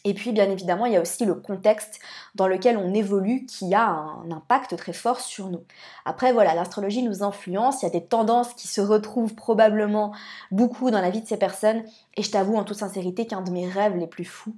Et 0.05 0.13
puis 0.13 0.31
bien 0.31 0.49
évidemment, 0.49 0.85
il 0.85 0.93
y 0.93 0.95
a 0.95 1.01
aussi 1.01 1.25
le 1.25 1.33
contexte 1.33 1.99
dans 2.35 2.47
lequel 2.47 2.77
on 2.77 2.93
évolue 2.93 3.45
qui 3.45 3.73
a 3.73 3.89
un 3.89 4.31
impact 4.31 4.77
très 4.77 4.93
fort 4.93 5.19
sur 5.19 5.49
nous. 5.49 5.63
Après 6.05 6.31
voilà, 6.31 6.53
l'astrologie 6.53 7.01
nous 7.01 7.23
influence, 7.23 7.81
il 7.81 7.85
y 7.85 7.87
a 7.87 7.91
des 7.91 8.05
tendances 8.05 8.53
qui 8.53 8.67
se 8.67 8.81
retrouvent 8.81 9.33
probablement 9.33 10.13
beaucoup 10.51 10.91
dans 10.91 11.01
la 11.01 11.09
vie 11.09 11.21
de 11.21 11.27
ces 11.27 11.37
personnes 11.37 11.83
et 12.15 12.21
je 12.21 12.29
t'avoue 12.29 12.55
en 12.55 12.63
toute 12.63 12.77
sincérité 12.77 13.25
qu'un 13.25 13.41
de 13.41 13.49
mes 13.49 13.67
rêves 13.67 13.97
les 13.97 14.05
plus 14.05 14.25
fous, 14.25 14.55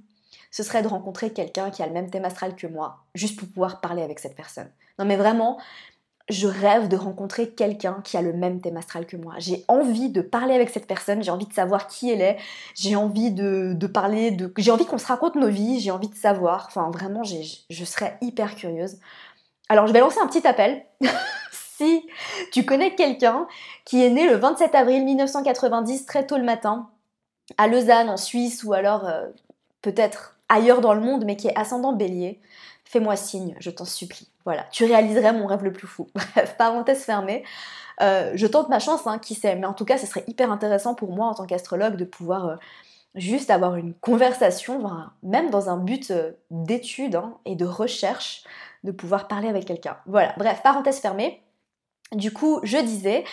ce 0.50 0.62
serait 0.62 0.82
de 0.82 0.88
rencontrer 0.88 1.32
quelqu'un 1.32 1.70
qui 1.70 1.82
a 1.82 1.86
le 1.86 1.92
même 1.92 2.10
thème 2.10 2.26
astral 2.26 2.54
que 2.54 2.66
moi, 2.66 2.98
juste 3.14 3.38
pour 3.38 3.48
pouvoir 3.48 3.80
parler 3.80 4.02
avec 4.02 4.18
cette 4.18 4.36
personne. 4.36 4.70
Non 4.98 5.06
mais 5.06 5.16
vraiment, 5.16 5.58
je 6.28 6.46
rêve 6.46 6.88
de 6.88 6.96
rencontrer 6.96 7.50
quelqu'un 7.50 8.00
qui 8.04 8.16
a 8.16 8.22
le 8.22 8.32
même 8.32 8.60
thème 8.60 8.76
astral 8.76 9.06
que 9.06 9.16
moi. 9.16 9.34
J'ai 9.38 9.64
envie 9.68 10.10
de 10.10 10.20
parler 10.20 10.54
avec 10.54 10.68
cette 10.70 10.86
personne, 10.86 11.22
j'ai 11.22 11.30
envie 11.30 11.46
de 11.46 11.52
savoir 11.52 11.86
qui 11.86 12.10
elle 12.10 12.20
est, 12.20 12.36
j'ai 12.74 12.96
envie 12.96 13.30
de, 13.30 13.74
parler, 13.86 14.30
de, 14.30 14.52
j'ai 14.58 14.70
envie 14.70 14.84
qu'on 14.84 14.98
se 14.98 15.06
raconte 15.06 15.36
nos 15.36 15.48
vies, 15.48 15.80
j'ai 15.80 15.90
envie 15.90 16.08
de 16.08 16.14
savoir. 16.14 16.66
Enfin, 16.68 16.90
vraiment, 16.90 17.22
je 17.22 17.84
serais 17.84 18.18
hyper 18.20 18.56
curieuse. 18.56 18.98
Alors, 19.68 19.86
je 19.86 19.92
vais 19.92 20.00
lancer 20.00 20.18
un 20.20 20.26
petit 20.26 20.46
appel. 20.46 20.84
si 21.78 22.06
tu 22.52 22.64
connais 22.64 22.94
quelqu'un 22.94 23.46
qui 23.84 24.02
est 24.04 24.10
né 24.10 24.28
le 24.28 24.36
27 24.36 24.74
avril 24.74 25.04
1990, 25.04 26.06
très 26.06 26.26
tôt 26.26 26.36
le 26.36 26.44
matin, 26.44 26.90
à 27.56 27.68
Lausanne, 27.68 28.10
en 28.10 28.16
Suisse, 28.16 28.64
ou 28.64 28.72
alors 28.72 29.06
euh, 29.06 29.26
peut-être 29.80 30.36
ailleurs 30.48 30.80
dans 30.80 30.94
le 30.94 31.00
monde, 31.00 31.24
mais 31.24 31.36
qui 31.36 31.48
est 31.48 31.56
ascendant 31.56 31.92
bélier, 31.92 32.40
fais-moi 32.84 33.16
signe, 33.16 33.54
je 33.60 33.70
t'en 33.70 33.84
supplie. 33.84 34.28
Voilà, 34.48 34.64
tu 34.70 34.86
réaliserais 34.86 35.34
mon 35.34 35.44
rêve 35.44 35.62
le 35.62 35.74
plus 35.74 35.86
fou. 35.86 36.08
Bref, 36.14 36.56
parenthèse 36.56 37.02
fermée. 37.02 37.44
Euh, 38.00 38.32
je 38.34 38.46
tente 38.46 38.70
ma 38.70 38.78
chance, 38.78 39.06
hein, 39.06 39.18
qui 39.18 39.34
sait, 39.34 39.56
mais 39.56 39.66
en 39.66 39.74
tout 39.74 39.84
cas, 39.84 39.98
ce 39.98 40.06
serait 40.06 40.24
hyper 40.26 40.50
intéressant 40.50 40.94
pour 40.94 41.12
moi 41.12 41.26
en 41.26 41.34
tant 41.34 41.44
qu'astrologue 41.44 41.96
de 41.96 42.06
pouvoir 42.06 42.46
euh, 42.46 42.56
juste 43.14 43.50
avoir 43.50 43.76
une 43.76 43.92
conversation, 43.92 44.90
même 45.22 45.50
dans 45.50 45.68
un 45.68 45.76
but 45.76 46.10
euh, 46.10 46.32
d'étude 46.50 47.16
hein, 47.16 47.36
et 47.44 47.56
de 47.56 47.66
recherche, 47.66 48.42
de 48.84 48.90
pouvoir 48.90 49.28
parler 49.28 49.48
avec 49.48 49.66
quelqu'un. 49.66 49.98
Voilà, 50.06 50.32
bref, 50.38 50.62
parenthèse 50.62 51.00
fermée. 51.00 51.42
Du 52.12 52.32
coup, 52.32 52.60
je 52.62 52.78
disais, 52.78 53.24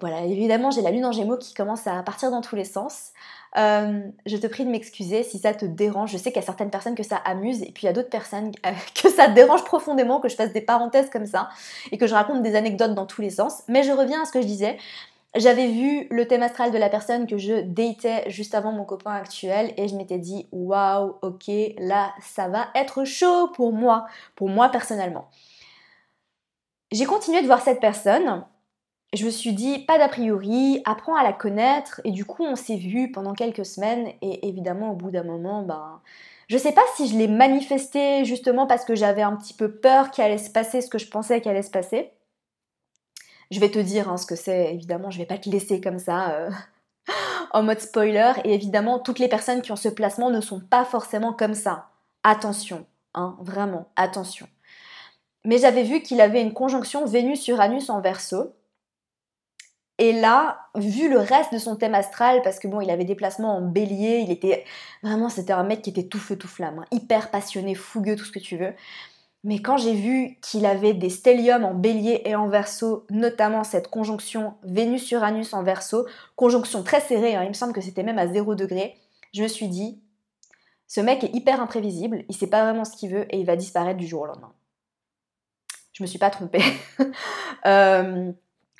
voilà, 0.00 0.20
évidemment, 0.20 0.70
j'ai 0.70 0.80
la 0.80 0.92
lune 0.92 1.06
en 1.06 1.10
gémeaux 1.10 1.38
qui 1.38 1.54
commence 1.54 1.88
à 1.88 2.00
partir 2.04 2.30
dans 2.30 2.40
tous 2.40 2.54
les 2.54 2.64
sens. 2.64 3.10
Euh, 3.56 4.02
je 4.26 4.36
te 4.36 4.46
prie 4.46 4.64
de 4.64 4.70
m'excuser 4.70 5.22
si 5.22 5.38
ça 5.38 5.54
te 5.54 5.64
dérange. 5.64 6.12
Je 6.12 6.18
sais 6.18 6.30
qu'il 6.30 6.40
y 6.40 6.44
a 6.44 6.46
certaines 6.46 6.70
personnes 6.70 6.94
que 6.94 7.02
ça 7.02 7.16
amuse 7.16 7.62
et 7.62 7.72
puis 7.72 7.84
il 7.84 7.86
y 7.86 7.88
a 7.88 7.92
d'autres 7.92 8.10
personnes 8.10 8.52
euh, 8.66 8.70
que 9.02 9.08
ça 9.08 9.28
dérange 9.28 9.64
profondément 9.64 10.20
que 10.20 10.28
je 10.28 10.36
fasse 10.36 10.52
des 10.52 10.60
parenthèses 10.60 11.10
comme 11.10 11.26
ça 11.26 11.48
et 11.90 11.98
que 11.98 12.06
je 12.06 12.14
raconte 12.14 12.42
des 12.42 12.54
anecdotes 12.54 12.94
dans 12.94 13.06
tous 13.06 13.22
les 13.22 13.30
sens. 13.30 13.62
Mais 13.68 13.82
je 13.82 13.92
reviens 13.92 14.22
à 14.22 14.24
ce 14.26 14.32
que 14.32 14.42
je 14.42 14.46
disais. 14.46 14.76
J'avais 15.34 15.68
vu 15.68 16.06
le 16.10 16.26
thème 16.26 16.42
astral 16.42 16.70
de 16.70 16.78
la 16.78 16.88
personne 16.88 17.26
que 17.26 17.36
je 17.36 17.60
datais 17.60 18.30
juste 18.30 18.54
avant 18.54 18.72
mon 18.72 18.84
copain 18.84 19.12
actuel 19.12 19.72
et 19.76 19.86
je 19.86 19.94
m'étais 19.94 20.18
dit 20.18 20.48
waouh, 20.50 21.16
ok, 21.20 21.50
là 21.78 22.12
ça 22.22 22.48
va 22.48 22.68
être 22.74 23.04
chaud 23.04 23.48
pour 23.48 23.72
moi, 23.72 24.06
pour 24.34 24.48
moi 24.48 24.70
personnellement. 24.70 25.28
J'ai 26.90 27.04
continué 27.04 27.42
de 27.42 27.46
voir 27.46 27.60
cette 27.60 27.80
personne 27.80 28.44
je 29.16 29.24
me 29.24 29.30
suis 29.30 29.52
dit, 29.52 29.80
pas 29.80 29.98
d'a 29.98 30.08
priori, 30.08 30.82
apprends 30.84 31.16
à 31.16 31.22
la 31.22 31.32
connaître, 31.32 32.00
et 32.04 32.10
du 32.10 32.24
coup 32.24 32.44
on 32.44 32.56
s'est 32.56 32.76
vu 32.76 33.10
pendant 33.12 33.34
quelques 33.34 33.66
semaines, 33.66 34.12
et 34.22 34.46
évidemment 34.48 34.92
au 34.92 34.94
bout 34.94 35.10
d'un 35.10 35.22
moment, 35.22 35.62
ben, 35.62 36.00
je 36.48 36.58
sais 36.58 36.72
pas 36.72 36.84
si 36.96 37.08
je 37.08 37.16
l'ai 37.16 37.28
manifesté 37.28 38.24
justement 38.24 38.66
parce 38.66 38.84
que 38.84 38.94
j'avais 38.94 39.22
un 39.22 39.36
petit 39.36 39.54
peu 39.54 39.70
peur 39.70 40.10
qu'il 40.10 40.22
allait 40.22 40.38
se 40.38 40.50
passer 40.50 40.80
ce 40.80 40.88
que 40.88 40.98
je 40.98 41.08
pensais 41.08 41.40
qu'il 41.40 41.50
allait 41.50 41.62
se 41.62 41.70
passer. 41.70 42.12
Je 43.50 43.60
vais 43.60 43.70
te 43.70 43.78
dire 43.78 44.08
hein, 44.08 44.16
ce 44.16 44.26
que 44.26 44.36
c'est, 44.36 44.72
évidemment, 44.72 45.10
je 45.10 45.18
vais 45.18 45.26
pas 45.26 45.38
te 45.38 45.48
laisser 45.48 45.80
comme 45.80 45.98
ça 45.98 46.30
euh, 46.30 46.50
en 47.52 47.62
mode 47.62 47.80
spoiler, 47.80 48.32
et 48.44 48.54
évidemment 48.54 48.98
toutes 48.98 49.18
les 49.18 49.28
personnes 49.28 49.62
qui 49.62 49.72
ont 49.72 49.76
ce 49.76 49.88
placement 49.88 50.30
ne 50.30 50.40
sont 50.40 50.60
pas 50.60 50.84
forcément 50.84 51.32
comme 51.32 51.54
ça. 51.54 51.88
Attention, 52.22 52.86
hein, 53.14 53.36
vraiment, 53.40 53.88
attention. 53.96 54.48
Mais 55.44 55.58
j'avais 55.58 55.84
vu 55.84 56.02
qu'il 56.02 56.20
avait 56.20 56.42
une 56.42 56.52
conjonction 56.52 57.06
Vénus-Uranus 57.06 57.88
en 57.88 58.00
verso, 58.00 58.52
et 59.98 60.12
là, 60.12 60.58
vu 60.74 61.08
le 61.08 61.18
reste 61.18 61.54
de 61.54 61.58
son 61.58 61.76
thème 61.76 61.94
astral, 61.94 62.42
parce 62.42 62.58
que 62.58 62.68
bon, 62.68 62.80
il 62.80 62.90
avait 62.90 63.04
des 63.04 63.14
placements 63.14 63.56
en 63.56 63.62
bélier, 63.62 64.18
il 64.18 64.30
était 64.30 64.64
vraiment, 65.02 65.30
c'était 65.30 65.54
un 65.54 65.64
mec 65.64 65.80
qui 65.82 65.90
était 65.90 66.06
tout 66.06 66.18
feu, 66.18 66.36
tout 66.36 66.48
flamme, 66.48 66.80
hein, 66.80 66.84
hyper 66.90 67.30
passionné, 67.30 67.74
fougueux, 67.74 68.16
tout 68.16 68.24
ce 68.24 68.32
que 68.32 68.38
tu 68.38 68.58
veux. 68.58 68.74
Mais 69.42 69.60
quand 69.60 69.78
j'ai 69.78 69.94
vu 69.94 70.38
qu'il 70.42 70.66
avait 70.66 70.92
des 70.92 71.08
stelliums 71.08 71.64
en 71.64 71.72
bélier 71.72 72.22
et 72.24 72.34
en 72.34 72.48
verso, 72.48 73.06
notamment 73.10 73.64
cette 73.64 73.88
conjonction 73.88 74.54
Vénus-Uranus 74.64 75.54
en 75.54 75.62
verso, 75.62 76.06
conjonction 76.34 76.82
très 76.82 77.00
serrée, 77.00 77.36
hein, 77.36 77.44
il 77.44 77.48
me 77.48 77.54
semble 77.54 77.72
que 77.72 77.80
c'était 77.80 78.02
même 78.02 78.18
à 78.18 78.26
0 78.26 78.54
degré, 78.54 78.96
je 79.32 79.42
me 79.42 79.48
suis 79.48 79.68
dit, 79.68 80.02
ce 80.88 81.00
mec 81.00 81.24
est 81.24 81.34
hyper 81.34 81.60
imprévisible, 81.60 82.24
il 82.28 82.36
sait 82.36 82.48
pas 82.48 82.64
vraiment 82.64 82.84
ce 82.84 82.96
qu'il 82.96 83.10
veut 83.10 83.26
et 83.34 83.38
il 83.38 83.46
va 83.46 83.56
disparaître 83.56 83.98
du 83.98 84.06
jour 84.06 84.22
au 84.22 84.26
lendemain. 84.26 84.52
Je 85.92 86.02
me 86.02 86.06
suis 86.06 86.18
pas 86.18 86.30
trompée. 86.30 86.62
euh, 87.66 88.32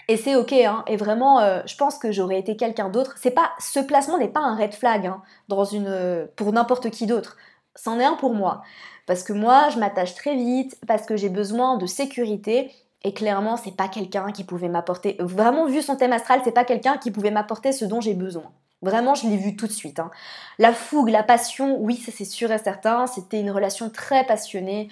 et 0.08 0.16
c'est 0.16 0.36
ok, 0.36 0.52
hein. 0.52 0.84
et 0.86 0.96
vraiment, 0.96 1.40
euh, 1.40 1.62
je 1.66 1.76
pense 1.76 1.98
que 1.98 2.12
j'aurais 2.12 2.38
été 2.38 2.56
quelqu'un 2.56 2.88
d'autre. 2.88 3.14
C'est 3.18 3.32
pas, 3.32 3.50
ce 3.58 3.80
placement 3.80 4.18
n'est 4.18 4.28
pas 4.28 4.40
un 4.40 4.56
red 4.56 4.72
flag 4.72 5.06
hein, 5.06 5.22
dans 5.48 5.64
une, 5.64 5.88
euh, 5.88 6.26
pour 6.36 6.52
n'importe 6.52 6.90
qui 6.90 7.06
d'autre. 7.06 7.36
C'en 7.74 7.98
est 7.98 8.04
un 8.04 8.14
pour 8.14 8.32
moi. 8.32 8.62
Parce 9.06 9.24
que 9.24 9.32
moi, 9.32 9.68
je 9.70 9.78
m'attache 9.78 10.14
très 10.14 10.36
vite, 10.36 10.78
parce 10.86 11.06
que 11.06 11.16
j'ai 11.16 11.28
besoin 11.28 11.76
de 11.76 11.86
sécurité. 11.86 12.70
Et 13.02 13.14
clairement, 13.14 13.56
c'est 13.56 13.76
pas 13.76 13.88
quelqu'un 13.88 14.32
qui 14.32 14.44
pouvait 14.44 14.68
m'apporter. 14.68 15.16
Vraiment, 15.20 15.66
vu 15.66 15.82
son 15.82 15.96
thème 15.96 16.12
astral, 16.12 16.40
c'est 16.44 16.52
pas 16.52 16.64
quelqu'un 16.64 16.96
qui 16.98 17.10
pouvait 17.10 17.30
m'apporter 17.30 17.72
ce 17.72 17.84
dont 17.84 18.00
j'ai 18.00 18.14
besoin. 18.14 18.52
Vraiment, 18.82 19.14
je 19.14 19.26
l'ai 19.26 19.36
vu 19.36 19.56
tout 19.56 19.66
de 19.66 19.72
suite. 19.72 19.98
Hein. 19.98 20.10
La 20.58 20.72
fougue, 20.72 21.08
la 21.08 21.22
passion, 21.22 21.78
oui, 21.80 21.96
c'est 21.96 22.24
sûr 22.24 22.50
et 22.52 22.58
certain. 22.58 23.06
C'était 23.06 23.40
une 23.40 23.50
relation 23.50 23.90
très 23.90 24.24
passionnée. 24.24 24.88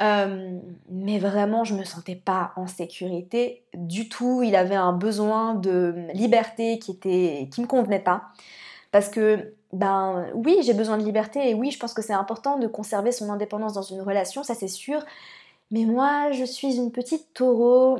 Euh, 0.00 0.58
mais 0.90 1.18
vraiment, 1.18 1.64
je 1.64 1.74
me 1.74 1.84
sentais 1.84 2.14
pas 2.14 2.52
en 2.56 2.66
sécurité 2.66 3.64
du 3.74 4.08
tout. 4.08 4.42
Il 4.42 4.54
avait 4.54 4.76
un 4.76 4.92
besoin 4.92 5.54
de 5.54 6.06
liberté 6.14 6.78
qui 6.78 6.92
était, 6.92 7.48
qui 7.52 7.60
me 7.60 7.66
convenait 7.66 7.98
pas, 7.98 8.24
parce 8.92 9.08
que 9.08 9.54
ben 9.72 10.26
oui, 10.34 10.58
j'ai 10.62 10.72
besoin 10.72 10.98
de 10.98 11.04
liberté 11.04 11.50
et 11.50 11.54
oui, 11.54 11.70
je 11.70 11.78
pense 11.78 11.92
que 11.94 12.02
c'est 12.02 12.14
important 12.14 12.58
de 12.58 12.66
conserver 12.66 13.12
son 13.12 13.30
indépendance 13.30 13.74
dans 13.74 13.82
une 13.82 14.00
relation, 14.00 14.42
ça 14.42 14.54
c'est 14.54 14.68
sûr. 14.68 15.04
Mais 15.70 15.84
moi, 15.84 16.32
je 16.32 16.44
suis 16.44 16.76
une 16.76 16.92
petite 16.92 17.34
taureau 17.34 17.98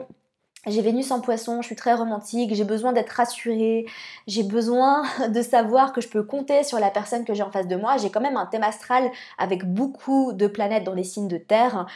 j'ai 0.67 0.83
Vénus 0.83 1.11
en 1.11 1.21
poisson, 1.21 1.63
je 1.63 1.67
suis 1.67 1.77
très 1.77 1.95
romantique, 1.95 2.55
j'ai 2.55 2.65
besoin 2.65 2.93
d'être 2.93 3.11
rassurée, 3.11 3.87
j'ai 4.27 4.43
besoin 4.43 5.05
de 5.29 5.43
savoir 5.43 5.93
que 5.93 6.01
je 6.01 6.09
peux 6.09 6.23
compter 6.23 6.63
sur 6.65 6.79
la 6.79 6.91
personne 6.91 7.25
que 7.25 7.35
j'ai 7.35 7.43
en 7.43 7.51
face 7.51 7.69
de 7.69 7.77
moi. 7.77 7.97
J'ai 7.97 8.11
quand 8.11 8.21
même 8.21 8.37
un 8.37 8.47
thème 8.47 8.65
astral 8.65 9.11
avec 9.39 9.65
beaucoup 9.65 10.33
de 10.33 10.47
planètes 10.47 10.85
dans 10.85 10.95
les 10.95 11.05
signes 11.05 11.29
de 11.29 11.39
terre. 11.39 11.87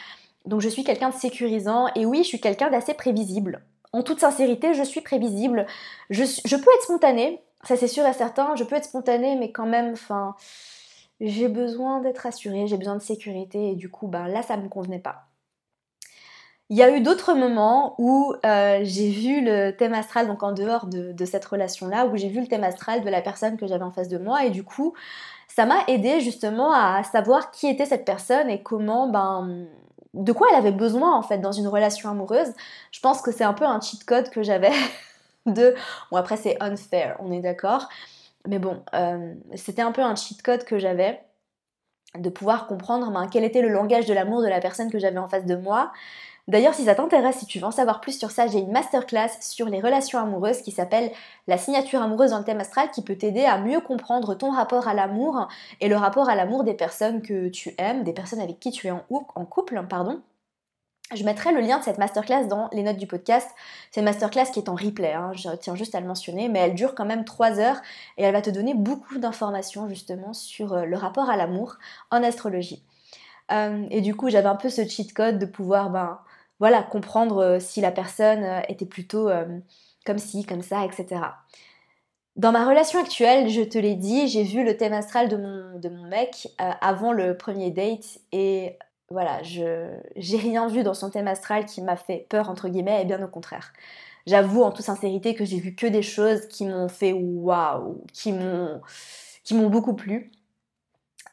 Donc 0.45 0.61
je 0.61 0.69
suis 0.69 0.83
quelqu'un 0.83 1.09
de 1.09 1.15
sécurisant 1.15 1.87
et 1.95 2.05
oui, 2.05 2.19
je 2.23 2.27
suis 2.27 2.41
quelqu'un 2.41 2.69
d'assez 2.69 2.93
prévisible. 2.93 3.63
En 3.91 4.01
toute 4.01 4.19
sincérité, 4.19 4.73
je 4.73 4.83
suis 4.83 5.01
prévisible. 5.01 5.67
Je, 6.09 6.55
peux 6.55 6.71
être 6.75 6.83
spontanée, 6.83 7.41
ça 7.63 7.75
c'est 7.75 7.87
sûr 7.87 8.05
et 8.05 8.13
certain, 8.13 8.55
je 8.55 8.63
peux 8.63 8.75
être 8.75 8.85
spontanée, 8.85 9.35
mais 9.35 9.51
quand 9.51 9.67
même, 9.67 9.93
enfin, 9.93 10.35
j'ai 11.21 11.47
besoin 11.47 12.01
d'être 12.01 12.19
rassurée, 12.19 12.67
j'ai 12.67 12.77
besoin 12.77 12.95
de 12.95 13.01
sécurité 13.01 13.71
et 13.71 13.75
du 13.75 13.89
coup, 13.89 14.07
ben 14.07 14.27
là, 14.27 14.41
ça 14.41 14.57
me 14.57 14.67
convenait 14.67 14.99
pas. 14.99 15.27
Il 16.69 16.77
y 16.77 16.83
a 16.83 16.95
eu 16.95 17.01
d'autres 17.01 17.33
moments 17.33 17.95
où 17.97 18.33
euh, 18.45 18.79
j'ai 18.83 19.09
vu 19.09 19.43
le 19.43 19.71
thème 19.71 19.93
astral, 19.93 20.27
donc 20.27 20.43
en 20.43 20.53
dehors 20.53 20.87
de, 20.87 21.25
cette 21.25 21.45
relation-là, 21.45 22.07
où 22.07 22.15
j'ai 22.15 22.29
vu 22.29 22.41
le 22.41 22.47
thème 22.47 22.63
astral 22.63 23.03
de 23.03 23.09
la 23.09 23.21
personne 23.21 23.57
que 23.57 23.67
j'avais 23.67 23.83
en 23.83 23.91
face 23.91 24.07
de 24.07 24.17
moi, 24.17 24.45
et 24.45 24.49
du 24.49 24.63
coup, 24.63 24.93
ça 25.47 25.65
m'a 25.65 25.83
aidé 25.87 26.21
justement 26.21 26.71
à 26.73 27.03
savoir 27.03 27.51
qui 27.51 27.67
était 27.67 27.85
cette 27.85 28.05
personne 28.05 28.49
et 28.49 28.63
comment, 28.63 29.07
ben, 29.07 29.67
de 30.13 30.31
quoi 30.31 30.47
elle 30.49 30.57
avait 30.57 30.71
besoin 30.71 31.15
en 31.15 31.21
fait 31.21 31.39
dans 31.39 31.51
une 31.51 31.67
relation 31.67 32.09
amoureuse. 32.09 32.53
Je 32.91 32.99
pense 32.99 33.21
que 33.21 33.31
c'est 33.31 33.43
un 33.43 33.53
peu 33.53 33.65
un 33.65 33.79
cheat 33.81 34.03
code 34.05 34.29
que 34.29 34.43
j'avais. 34.43 34.71
de... 35.45 35.75
Bon 36.11 36.17
après 36.17 36.37
c'est 36.37 36.61
unfair, 36.61 37.17
on 37.19 37.31
est 37.31 37.41
d'accord. 37.41 37.89
Mais 38.47 38.59
bon, 38.59 38.83
euh, 38.93 39.33
c'était 39.55 39.81
un 39.81 39.91
peu 39.91 40.01
un 40.01 40.15
cheat 40.15 40.41
code 40.41 40.63
que 40.63 40.77
j'avais 40.79 41.21
de 42.17 42.29
pouvoir 42.29 42.67
comprendre 42.67 43.11
ben, 43.11 43.27
quel 43.31 43.43
était 43.43 43.61
le 43.61 43.69
langage 43.69 44.05
de 44.05 44.13
l'amour 44.13 44.41
de 44.41 44.47
la 44.47 44.59
personne 44.59 44.91
que 44.91 44.99
j'avais 44.99 45.17
en 45.17 45.27
face 45.27 45.45
de 45.45 45.55
moi. 45.55 45.91
D'ailleurs, 46.49 46.73
si 46.73 46.83
ça 46.83 46.95
t'intéresse, 46.95 47.37
si 47.37 47.45
tu 47.45 47.59
veux 47.59 47.65
en 47.65 47.71
savoir 47.71 48.01
plus 48.01 48.19
sur 48.19 48.29
ça, 48.29 48.47
j'ai 48.47 48.59
une 48.59 48.71
masterclass 48.71 49.29
sur 49.39 49.69
les 49.69 49.79
relations 49.79 50.19
amoureuses 50.19 50.61
qui 50.61 50.71
s'appelle 50.71 51.09
La 51.47 51.57
signature 51.57 52.01
amoureuse 52.01 52.31
dans 52.31 52.39
le 52.39 52.43
thème 52.43 52.59
astral 52.59 52.91
qui 52.91 53.01
peut 53.01 53.15
t'aider 53.15 53.45
à 53.45 53.57
mieux 53.57 53.79
comprendre 53.79 54.35
ton 54.35 54.51
rapport 54.51 54.89
à 54.89 54.93
l'amour 54.93 55.47
et 55.79 55.87
le 55.87 55.95
rapport 55.95 56.27
à 56.27 56.35
l'amour 56.35 56.65
des 56.65 56.73
personnes 56.73 57.21
que 57.21 57.47
tu 57.47 57.73
aimes, 57.77 58.03
des 58.03 58.11
personnes 58.11 58.41
avec 58.41 58.59
qui 58.59 58.71
tu 58.71 58.87
es 58.87 58.91
en, 58.91 59.45
couple, 59.45 59.81
pardon. 59.89 60.21
Je 61.15 61.23
mettrai 61.23 61.53
le 61.53 61.61
lien 61.61 61.79
de 61.79 61.83
cette 61.83 61.97
masterclass 61.97 62.47
dans 62.47 62.69
les 62.73 62.83
notes 62.83 62.97
du 62.97 63.07
podcast. 63.07 63.49
C'est 63.91 64.01
une 64.01 64.05
masterclass 64.05 64.51
qui 64.51 64.59
est 64.59 64.67
en 64.67 64.75
replay, 64.75 65.13
hein, 65.13 65.31
je 65.33 65.47
tiens 65.55 65.75
juste 65.75 65.95
à 65.95 66.01
le 66.01 66.07
mentionner, 66.07 66.49
mais 66.49 66.59
elle 66.59 66.75
dure 66.75 66.93
quand 66.93 67.05
même 67.05 67.23
3 67.23 67.59
heures 67.59 67.81
et 68.17 68.23
elle 68.23 68.33
va 68.33 68.41
te 68.41 68.49
donner 68.49 68.73
beaucoup 68.73 69.17
d'informations 69.17 69.87
justement 69.87 70.33
sur 70.33 70.73
euh, 70.73 70.85
le 70.85 70.97
rapport 70.97 71.29
à 71.29 71.37
l'amour 71.37 71.77
en 72.11 72.21
astrologie. 72.21 72.83
Euh, 73.51 73.85
et 73.91 74.01
du 74.01 74.15
coup, 74.15 74.29
j'avais 74.29 74.47
un 74.47 74.55
peu 74.55 74.69
ce 74.69 74.85
cheat 74.87 75.13
code 75.13 75.39
de 75.39 75.45
pouvoir 75.45 75.89
ben, 75.89 76.19
voilà, 76.59 76.83
comprendre 76.83 77.37
euh, 77.37 77.59
si 77.59 77.81
la 77.81 77.91
personne 77.91 78.61
était 78.69 78.85
plutôt 78.85 79.29
comme 80.05 80.17
ci, 80.17 80.45
comme 80.45 80.61
ça, 80.61 80.85
etc. 80.85 81.21
Dans 82.35 82.51
ma 82.51 82.67
relation 82.67 82.99
actuelle, 82.99 83.49
je 83.49 83.61
te 83.61 83.77
l'ai 83.77 83.95
dit, 83.95 84.27
j'ai 84.27 84.43
vu 84.43 84.63
le 84.63 84.75
thème 84.75 84.93
astral 84.93 85.29
de 85.29 85.37
mon, 85.37 86.07
mec 86.07 86.47
avant 86.57 87.11
le 87.11 87.37
premier 87.37 87.69
date 87.69 88.19
et 88.31 88.77
voilà, 89.09 89.43
je 89.43 89.95
j'ai 90.15 90.37
rien 90.37 90.67
vu 90.67 90.81
dans 90.83 90.95
son 90.95 91.11
thème 91.11 91.27
astral 91.27 91.65
qui 91.65 91.81
m'a 91.81 91.95
fait 91.95 92.25
peur 92.29 92.49
entre 92.49 92.69
guillemets, 92.69 93.01
et 93.01 93.05
bien 93.05 93.23
au 93.23 93.27
contraire. 93.27 93.71
J'avoue 94.25 94.63
en 94.63 94.71
toute 94.71 94.85
sincérité 94.85 95.35
que 95.35 95.45
j'ai 95.45 95.59
vu 95.59 95.75
que 95.75 95.85
des 95.85 96.01
choses 96.01 96.47
qui 96.47 96.65
m'ont 96.65 96.87
fait 96.87 97.13
waouh, 97.13 98.03
qui 98.13 98.31
m'ont 98.31 98.81
beaucoup 99.69 99.93
plu. 99.93 100.31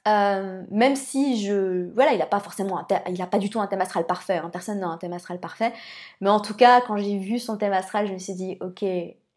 Euh, 0.09 0.62
même 0.71 0.97
si 0.97 1.45
je 1.45 1.92
voilà, 1.92 2.12
il 2.12 2.19
n'a 2.19 2.26
pas 2.26 2.40
forcément 2.40 2.87
il 3.09 3.21
a 3.21 3.26
pas 3.26 3.38
du 3.38 3.50
tout 3.50 3.61
un 3.61 3.66
thème 3.66 3.83
astral 3.83 4.07
parfait, 4.07 4.38
hein, 4.38 4.49
personne 4.50 4.80
n'a 4.80 4.87
un 4.87 4.97
thème 4.97 5.12
astral 5.12 5.38
parfait, 5.38 5.75
mais 6.23 6.30
en 6.30 6.40
tout 6.40 6.54
cas 6.54 6.80
quand 6.80 6.97
j'ai 6.97 7.19
vu 7.19 7.38
son 7.38 7.59
thème 7.59 7.75
astral, 7.75 8.07
je 8.07 8.12
me 8.14 8.19
suis 8.19 8.35
dit 8.35 8.57
ok 8.62 8.83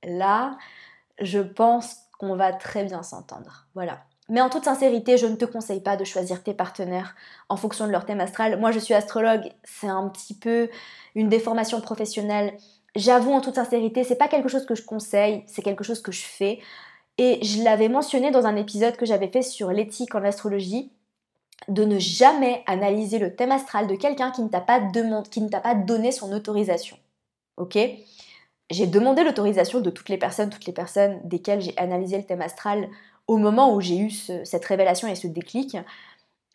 là, 0.05 0.57
je 1.19 1.39
pense 1.39 1.97
qu'on 2.17 2.35
va 2.35 2.53
très 2.53 2.83
bien 2.85 3.03
s'entendre. 3.03 3.67
Voilà. 3.75 3.99
Mais 4.29 4.41
en 4.41 4.49
toute 4.49 4.63
sincérité, 4.63 5.17
je 5.17 5.25
ne 5.25 5.35
te 5.35 5.45
conseille 5.45 5.81
pas 5.81 5.97
de 5.97 6.05
choisir 6.05 6.43
tes 6.43 6.53
partenaires 6.53 7.15
en 7.49 7.57
fonction 7.57 7.85
de 7.85 7.91
leur 7.91 8.05
thème 8.05 8.21
astral. 8.21 8.57
Moi, 8.57 8.71
je 8.71 8.79
suis 8.79 8.93
astrologue, 8.93 9.51
c'est 9.63 9.87
un 9.87 10.07
petit 10.07 10.33
peu 10.33 10.69
une 11.13 11.27
déformation 11.27 11.81
professionnelle. 11.81 12.55
J'avoue 12.95 13.33
en 13.33 13.41
toute 13.41 13.55
sincérité, 13.55 14.03
c'est 14.03 14.15
pas 14.15 14.29
quelque 14.29 14.47
chose 14.47 14.65
que 14.65 14.75
je 14.75 14.83
conseille, 14.83 15.43
c'est 15.47 15.61
quelque 15.61 15.83
chose 15.83 16.01
que 16.01 16.11
je 16.11 16.23
fais. 16.23 16.59
Et 17.17 17.43
je 17.43 17.63
l'avais 17.63 17.89
mentionné 17.89 18.31
dans 18.31 18.45
un 18.45 18.55
épisode 18.55 18.97
que 18.97 19.05
j'avais 19.05 19.27
fait 19.27 19.41
sur 19.41 19.71
l'éthique 19.71 20.15
en 20.15 20.23
astrologie, 20.23 20.91
de 21.67 21.85
ne 21.85 21.99
jamais 21.99 22.63
analyser 22.65 23.19
le 23.19 23.35
thème 23.35 23.51
astral 23.51 23.87
de 23.87 23.95
quelqu'un 23.95 24.31
qui 24.31 24.41
ne 24.41 24.49
t'a 24.49 24.61
pas, 24.61 24.79
donné 25.75 26.11
son 26.11 26.31
autorisation. 26.31 26.97
Ok? 27.57 27.77
J'ai 28.69 28.87
demandé 28.87 29.23
l'autorisation 29.23 29.79
de 29.79 29.89
toutes 29.89 30.09
les 30.09 30.17
personnes, 30.17 30.49
toutes 30.49 30.65
les 30.65 30.73
personnes 30.73 31.21
desquelles 31.23 31.61
j'ai 31.61 31.77
analysé 31.77 32.17
le 32.17 32.23
thème 32.23 32.41
astral 32.41 32.89
au 33.27 33.37
moment 33.37 33.73
où 33.73 33.81
j'ai 33.81 33.97
eu 33.97 34.09
cette 34.09 34.65
révélation 34.65 35.07
et 35.07 35.15
ce 35.15 35.27
déclic 35.27 35.77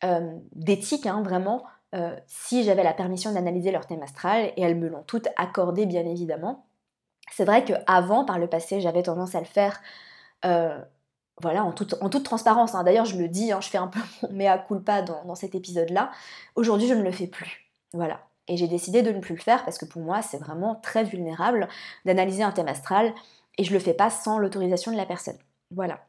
euh, 0.05 0.37
d'éthique, 0.53 1.07
hein, 1.07 1.23
vraiment, 1.23 1.65
euh, 1.95 2.15
si 2.27 2.65
j'avais 2.65 2.85
la 2.85 2.93
permission 2.93 3.33
d'analyser 3.33 3.71
leur 3.71 3.87
thème 3.87 4.03
astral, 4.03 4.53
et 4.57 4.63
elles 4.63 4.77
me 4.77 4.89
l'ont 4.89 5.03
toutes 5.07 5.29
accordé, 5.37 5.87
bien 5.87 6.07
évidemment. 6.07 6.67
C'est 7.33 7.45
vrai 7.45 7.65
qu'avant, 7.65 8.25
par 8.25 8.39
le 8.39 8.47
passé, 8.47 8.81
j'avais 8.81 9.03
tendance 9.03 9.35
à 9.35 9.41
le 9.41 9.47
faire 9.47 9.81
euh, 10.45 10.79
voilà, 11.41 11.65
en 11.65 11.73
toute, 11.73 11.95
en 12.01 12.09
toute 12.09 12.25
transparence. 12.25 12.75
Hein. 12.75 12.85
D'ailleurs, 12.85 13.05
je 13.05 13.17
le 13.17 13.29
dis, 13.29 13.53
hein, 13.53 13.61
je 13.61 13.69
fais 13.69 13.79
un 13.79 13.89
peu 13.89 14.01
mon 14.23 14.33
mea 14.33 14.59
culpa 14.59 15.03
dans, 15.03 15.25
dans 15.25 15.35
cet 15.35 15.55
épisode-là. 15.55 16.11
Aujourd'hui, 16.57 16.89
je 16.89 16.95
ne 16.95 17.03
le 17.03 17.13
fais 17.13 17.27
plus. 17.27 17.71
Voilà. 17.93 18.21
Et 18.49 18.57
j'ai 18.57 18.69
décidé 18.69 19.03
de 19.03 19.13
ne 19.13 19.21
plus 19.21 19.35
le 19.35 19.41
faire 19.41 19.65
parce 19.65 19.79
que 19.79 19.85
pour 19.85 20.03
moi, 20.03 20.23
c'est 20.23 20.39
vraiment 20.39 20.75
très 20.77 21.05
vulnérable 21.05 21.69
d'analyser 22.05 22.43
un 22.43 22.51
thème 22.51 22.69
astral 22.69 23.15
et 23.59 23.65
je 23.65 23.73
le 23.73 23.79
fais 23.79 23.95
pas 23.95 24.11
sans 24.11 24.39
l'autorisation 24.39 24.91
de 24.91 24.97
la 24.97 25.07
personne. 25.07 25.37
Voilà. 25.71 26.01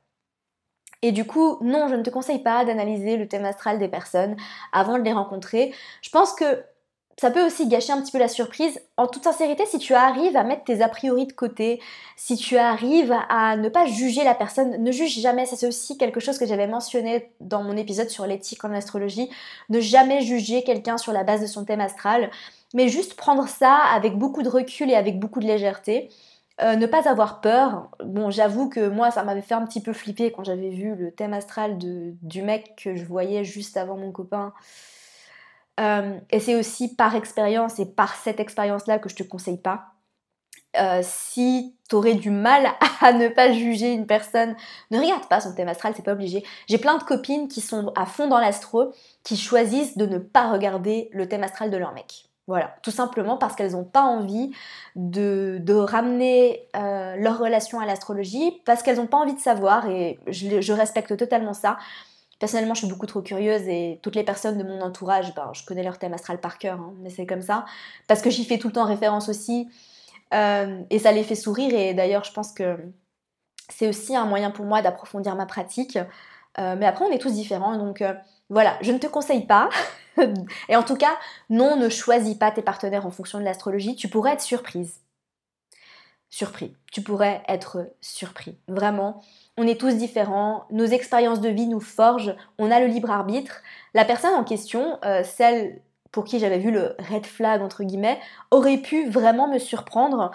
Et 1.01 1.11
du 1.11 1.25
coup, 1.25 1.57
non, 1.61 1.87
je 1.87 1.95
ne 1.95 2.03
te 2.03 2.09
conseille 2.09 2.39
pas 2.39 2.65
d'analyser 2.65 3.17
le 3.17 3.27
thème 3.27 3.45
astral 3.45 3.79
des 3.79 3.87
personnes 3.87 4.35
avant 4.71 4.97
de 4.97 5.03
les 5.03 5.13
rencontrer. 5.13 5.73
Je 6.01 6.09
pense 6.09 6.33
que 6.33 6.63
ça 7.19 7.31
peut 7.31 7.45
aussi 7.45 7.67
gâcher 7.67 7.91
un 7.91 8.01
petit 8.01 8.13
peu 8.13 8.17
la 8.17 8.29
surprise. 8.29 8.79
En 8.95 9.05
toute 9.07 9.25
sincérité, 9.25 9.65
si 9.65 9.77
tu 9.77 9.93
arrives 9.93 10.37
à 10.37 10.43
mettre 10.43 10.63
tes 10.63 10.81
a 10.81 10.87
priori 10.87 11.27
de 11.27 11.33
côté, 11.33 11.81
si 12.15 12.37
tu 12.37 12.57
arrives 12.57 13.13
à 13.27 13.57
ne 13.57 13.67
pas 13.67 13.85
juger 13.85 14.23
la 14.23 14.33
personne, 14.33 14.81
ne 14.81 14.91
juge 14.93 15.19
jamais, 15.19 15.45
ça 15.45 15.57
c'est 15.57 15.67
aussi 15.67 15.97
quelque 15.97 16.21
chose 16.21 16.37
que 16.37 16.45
j'avais 16.45 16.67
mentionné 16.67 17.29
dans 17.41 17.61
mon 17.61 17.75
épisode 17.75 18.09
sur 18.09 18.25
l'éthique 18.25 18.63
en 18.63 18.71
astrologie, 18.71 19.29
ne 19.67 19.81
jamais 19.81 20.21
juger 20.21 20.63
quelqu'un 20.63 20.97
sur 20.97 21.11
la 21.11 21.25
base 21.25 21.41
de 21.41 21.47
son 21.47 21.65
thème 21.65 21.81
astral, 21.81 22.31
mais 22.73 22.87
juste 22.87 23.15
prendre 23.15 23.49
ça 23.49 23.75
avec 23.93 24.17
beaucoup 24.17 24.41
de 24.41 24.49
recul 24.49 24.89
et 24.89 24.95
avec 24.95 25.19
beaucoup 25.19 25.41
de 25.41 25.47
légèreté. 25.47 26.09
Euh, 26.61 26.77
ne 26.77 26.85
pas 26.85 27.09
avoir 27.09 27.41
peur. 27.41 27.89
Bon, 28.03 28.31
j'avoue 28.31 28.69
que 28.69 28.87
moi, 28.87 29.11
ça 29.11 29.23
m'avait 29.23 29.41
fait 29.41 29.55
un 29.55 29.65
petit 29.65 29.81
peu 29.81 29.91
flipper 29.91 30.31
quand 30.31 30.45
j'avais 30.45 30.69
vu 30.69 30.95
le 30.95 31.11
thème 31.11 31.33
astral 31.33 31.77
de, 31.77 32.13
du 32.21 32.41
mec 32.43 32.75
que 32.81 32.95
je 32.95 33.03
voyais 33.03 33.43
juste 33.43 33.75
avant 33.75 33.97
mon 33.97 34.11
copain. 34.11 34.53
Euh, 35.79 36.19
et 36.31 36.39
c'est 36.39 36.55
aussi 36.55 36.95
par 36.95 37.15
expérience 37.15 37.79
et 37.79 37.85
par 37.85 38.15
cette 38.15 38.39
expérience-là 38.39 38.99
que 38.99 39.09
je 39.09 39.15
te 39.15 39.23
conseille 39.23 39.61
pas. 39.61 39.93
Euh, 40.77 40.99
si 41.01 41.75
tu 41.89 41.95
aurais 41.95 42.13
du 42.13 42.29
mal 42.29 42.67
à 43.01 43.13
ne 43.13 43.27
pas 43.27 43.51
juger 43.51 43.93
une 43.93 44.05
personne, 44.05 44.55
ne 44.91 44.99
regarde 44.99 45.27
pas 45.27 45.41
son 45.41 45.55
thème 45.55 45.67
astral, 45.67 45.93
c'est 45.95 46.05
pas 46.05 46.13
obligé. 46.13 46.43
J'ai 46.67 46.77
plein 46.77 46.97
de 46.97 47.03
copines 47.03 47.47
qui 47.47 47.61
sont 47.61 47.91
à 47.95 48.05
fond 48.05 48.27
dans 48.27 48.39
l'astro, 48.39 48.93
qui 49.23 49.35
choisissent 49.35 49.97
de 49.97 50.05
ne 50.05 50.19
pas 50.19 50.51
regarder 50.51 51.09
le 51.11 51.27
thème 51.27 51.43
astral 51.43 51.71
de 51.71 51.77
leur 51.77 51.93
mec. 51.93 52.29
Voilà, 52.49 52.75
tout 52.81 52.89
simplement 52.89 53.37
parce 53.37 53.55
qu'elles 53.55 53.73
n'ont 53.73 53.83
pas 53.83 54.01
envie 54.01 54.49
de, 54.95 55.61
ramener 55.71 56.67
euh, 56.75 57.15
leur 57.17 57.37
relation 57.37 57.79
à 57.79 57.85
l'astrologie, 57.85 58.61
parce 58.65 58.81
qu'elles 58.81 58.97
n'ont 58.97 59.05
pas 59.05 59.17
envie 59.17 59.35
de 59.35 59.39
savoir, 59.39 59.87
et 59.87 60.19
je, 60.25 60.73
respecte 60.73 61.15
totalement 61.15 61.53
ça. 61.53 61.77
Personnellement, 62.39 62.73
je 62.73 62.79
suis 62.79 62.89
beaucoup 62.89 63.05
trop 63.05 63.21
curieuse 63.21 63.67
et 63.67 63.99
toutes 64.01 64.15
les 64.15 64.23
personnes 64.23 64.57
de 64.57 64.63
mon 64.63 64.81
entourage, 64.81 65.35
ben, 65.35 65.51
je 65.53 65.63
connais 65.65 65.83
leur 65.83 65.97
thème 65.97 66.13
astral 66.13 66.39
par 66.39 66.57
cœur, 66.57 66.79
hein, 66.79 66.93
mais 67.01 67.09
c'est 67.09 67.25
comme 67.25 67.41
ça, 67.41 67.65
parce 68.07 68.21
que 68.21 68.29
j'y 68.29 68.45
fais 68.45 68.57
tout 68.57 68.67
le 68.67 68.73
temps 68.73 68.85
référence 68.85 69.27
aussi, 69.29 69.67
euh, 70.33 70.81
et 70.89 70.99
ça 70.99 71.11
les 71.11 71.23
fait 71.23 71.35
sourire, 71.35 71.73
et 71.73 71.93
d'ailleurs, 71.93 72.23
je 72.23 72.31
pense 72.31 72.53
que 72.53 72.77
c'est 73.69 73.87
aussi 73.87 74.15
un 74.15 74.25
moyen 74.25 74.51
pour 74.51 74.65
moi 74.65 74.81
d'approfondir 74.81 75.35
ma 75.35 75.45
pratique. 75.45 75.97
Euh, 76.57 76.75
mais 76.77 76.85
après, 76.85 77.05
on 77.05 77.11
est 77.11 77.19
tous 77.19 77.33
différents, 77.33 77.77
donc 77.77 78.03
voilà, 78.49 78.77
je 78.81 78.91
ne 78.91 78.97
te 78.97 79.07
conseille 79.07 79.45
pas. 79.45 79.69
Et 80.69 80.75
en 80.75 80.83
tout 80.83 80.95
cas, 80.95 81.17
non, 81.49 81.77
ne 81.77 81.89
choisis 81.89 82.35
pas 82.35 82.51
tes 82.51 82.61
partenaires 82.61 83.05
en 83.05 83.11
fonction 83.11 83.39
de 83.39 83.43
l'astrologie. 83.43 83.95
Tu 83.95 84.07
pourrais 84.07 84.33
être 84.33 84.41
surprise. 84.41 84.99
Surpris. 86.29 86.75
Tu 86.91 87.01
pourrais 87.01 87.41
être 87.47 87.89
surpris. 88.01 88.55
Vraiment. 88.67 89.21
On 89.57 89.67
est 89.67 89.79
tous 89.79 89.95
différents. 89.95 90.65
Nos 90.69 90.85
expériences 90.85 91.41
de 91.41 91.49
vie 91.49 91.67
nous 91.67 91.79
forgent. 91.79 92.35
On 92.59 92.69
a 92.69 92.79
le 92.79 92.85
libre 92.85 93.09
arbitre. 93.09 93.61
La 93.93 94.05
personne 94.05 94.35
en 94.35 94.43
question, 94.43 94.99
euh, 95.05 95.23
celle 95.23 95.81
pour 96.11 96.25
qui 96.25 96.39
j'avais 96.39 96.59
vu 96.59 96.71
le 96.71 96.95
red 97.11 97.25
flag, 97.25 97.61
entre 97.61 97.83
guillemets, 97.83 98.19
aurait 98.51 98.77
pu 98.77 99.09
vraiment 99.09 99.47
me 99.47 99.59
surprendre 99.59 100.31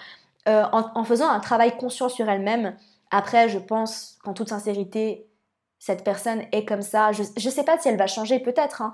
euh, 0.48 0.64
en, 0.72 1.04
faisant 1.04 1.28
un 1.28 1.40
travail 1.40 1.76
conscient 1.76 2.08
sur 2.08 2.28
elle-même. 2.28 2.76
Après, 3.10 3.48
je 3.48 3.58
pense 3.58 4.18
qu'en 4.22 4.34
toute 4.34 4.48
sincérité, 4.48 5.26
cette 5.78 6.04
personne 6.04 6.42
est 6.52 6.64
comme 6.64 6.82
ça. 6.82 7.12
Je 7.12 7.22
ne 7.22 7.50
sais 7.50 7.64
pas 7.64 7.78
si 7.78 7.88
elle 7.88 7.96
va 7.96 8.06
changer, 8.06 8.40
peut-être, 8.40 8.82
hein. 8.82 8.92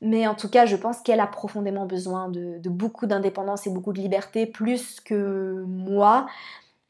Mais 0.00 0.26
en 0.26 0.34
tout 0.34 0.48
cas, 0.48 0.66
je 0.66 0.76
pense 0.76 1.00
qu'elle 1.00 1.20
a 1.20 1.26
profondément 1.26 1.86
besoin 1.86 2.28
de, 2.28 2.60
beaucoup 2.68 3.06
d'indépendance 3.06 3.66
et 3.66 3.70
beaucoup 3.70 3.92
de 3.92 4.00
liberté, 4.00 4.46
plus 4.46 5.00
que 5.00 5.64
moi, 5.66 6.26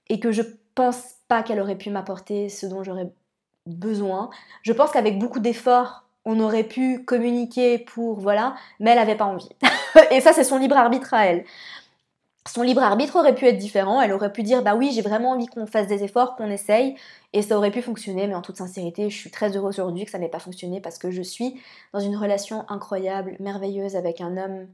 et 0.08 0.20
que 0.20 0.30
je 0.30 0.42
pense 0.74 1.14
pas 1.28 1.42
qu'elle 1.42 1.60
aurait 1.60 1.76
pu 1.76 1.90
m'apporter 1.90 2.48
ce 2.48 2.66
dont 2.66 2.82
j'aurais 2.84 3.10
besoin. 3.66 4.30
Je 4.62 4.72
pense 4.72 4.90
qu'avec 4.90 5.18
beaucoup 5.18 5.40
d'efforts, 5.40 6.04
on 6.24 6.38
aurait 6.40 6.64
pu 6.64 7.04
communiquer 7.04 7.78
pour 7.78 8.20
voilà, 8.20 8.54
mais 8.78 8.90
elle 8.90 8.98
n'avait 8.98 9.16
pas 9.16 9.24
envie. 9.24 9.48
et 10.10 10.20
ça, 10.20 10.32
c'est 10.32 10.44
son 10.44 10.58
libre 10.58 10.76
arbitre 10.76 11.14
à 11.14 11.26
elle 11.26 11.44
son 12.48 12.62
libre 12.62 12.82
arbitre 12.82 13.16
aurait 13.16 13.34
pu 13.34 13.46
être 13.46 13.58
différent. 13.58 14.00
Elle 14.00 14.12
aurait 14.12 14.32
pu 14.32 14.42
dire 14.42 14.62
bah 14.62 14.74
oui, 14.74 14.90
j'ai 14.92 15.02
vraiment 15.02 15.32
envie 15.32 15.46
qu'on 15.46 15.66
fasse 15.66 15.86
des 15.86 16.04
efforts, 16.04 16.36
qu'on 16.36 16.50
essaye, 16.50 16.96
et 17.32 17.42
ça 17.42 17.56
aurait 17.56 17.70
pu 17.70 17.82
fonctionner. 17.82 18.26
Mais 18.26 18.34
en 18.34 18.42
toute 18.42 18.56
sincérité, 18.56 19.10
je 19.10 19.16
suis 19.16 19.30
très 19.30 19.56
heureuse 19.56 19.78
aujourd'hui 19.78 20.04
que 20.04 20.10
ça 20.10 20.18
n'ait 20.18 20.28
pas 20.28 20.38
fonctionné 20.38 20.80
parce 20.80 20.98
que 20.98 21.10
je 21.10 21.22
suis 21.22 21.60
dans 21.92 22.00
une 22.00 22.16
relation 22.16 22.64
incroyable, 22.68 23.36
merveilleuse 23.40 23.96
avec 23.96 24.20
un 24.20 24.36
homme 24.36 24.66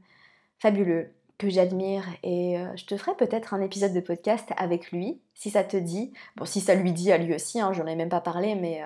fabuleux 0.59 1.13
que 1.37 1.49
j'admire 1.49 2.03
et 2.23 2.57
euh, 2.57 2.75
je 2.75 2.85
te 2.85 2.97
ferai 2.97 3.15
peut-être 3.15 3.53
un 3.53 3.61
épisode 3.61 3.93
de 3.93 3.99
podcast 3.99 4.49
avec 4.57 4.91
lui 4.91 5.19
si 5.35 5.51
ça 5.51 5.63
te 5.63 5.77
dit. 5.77 6.13
Bon, 6.35 6.45
si 6.45 6.61
ça 6.61 6.73
lui 6.73 6.93
dit 6.93 7.11
à 7.11 7.17
lui 7.17 7.35
aussi, 7.35 7.59
hein, 7.59 7.73
j'en 7.73 7.85
ai 7.85 7.95
même 7.95 8.09
pas 8.09 8.21
parlé, 8.21 8.55
mais 8.55 8.81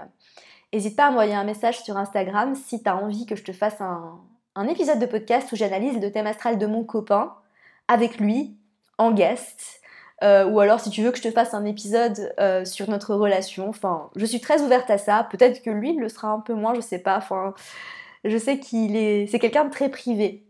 n'hésite 0.74 0.94
euh, 0.94 0.96
pas 0.98 1.06
à 1.06 1.10
m'envoyer 1.12 1.36
un 1.36 1.46
message 1.46 1.82
sur 1.84 1.98
Instagram 1.98 2.56
si 2.56 2.84
tu 2.84 2.90
as 2.90 2.98
envie 2.98 3.26
que 3.26 3.38
je 3.38 3.44
te 3.44 3.54
fasse 3.54 3.80
un, 3.80 4.20
un 4.56 4.68
épisode 4.68 5.00
de 5.00 5.06
podcast 5.06 5.50
où 5.52 5.56
j'analyse 5.56 6.02
le 6.02 6.12
thème 6.12 6.28
astral 6.28 6.58
de 6.58 6.66
mon 6.66 6.84
copain 6.84 7.36
avec 7.88 8.18
lui 8.18 8.58
guest. 9.10 9.82
Euh, 10.24 10.46
ou 10.46 10.60
alors 10.60 10.80
si 10.80 10.92
tu 10.92 11.02
veux 11.02 11.10
que 11.10 11.18
je 11.18 11.24
te 11.24 11.32
fasse 11.32 11.56
un 11.56 11.66
épisode 11.66 12.32
euh, 12.40 12.64
sur 12.64 12.88
notre 12.88 13.16
relation. 13.16 13.68
Enfin, 13.68 14.12
je 14.16 14.26
suis 14.26 14.40
très 14.40 14.62
ouverte 14.62 14.92
à 14.92 15.00
ça. 15.00 15.28
Peut-être 15.32 15.64
que 15.64 15.72
lui, 15.72 15.96
le 15.96 16.10
sera 16.10 16.28
un 16.28 16.40
peu 16.40 16.54
moins, 16.54 16.76
je 16.76 16.82
sais 16.82 17.00
pas. 17.00 17.18
Enfin, 17.18 17.56
je 18.24 18.38
sais 18.38 18.60
qu'il 18.60 18.96
est, 18.96 19.26
c'est 19.26 19.40
quelqu'un 19.40 19.66
de 19.66 19.72
très 19.72 19.90
privé. 19.90 20.46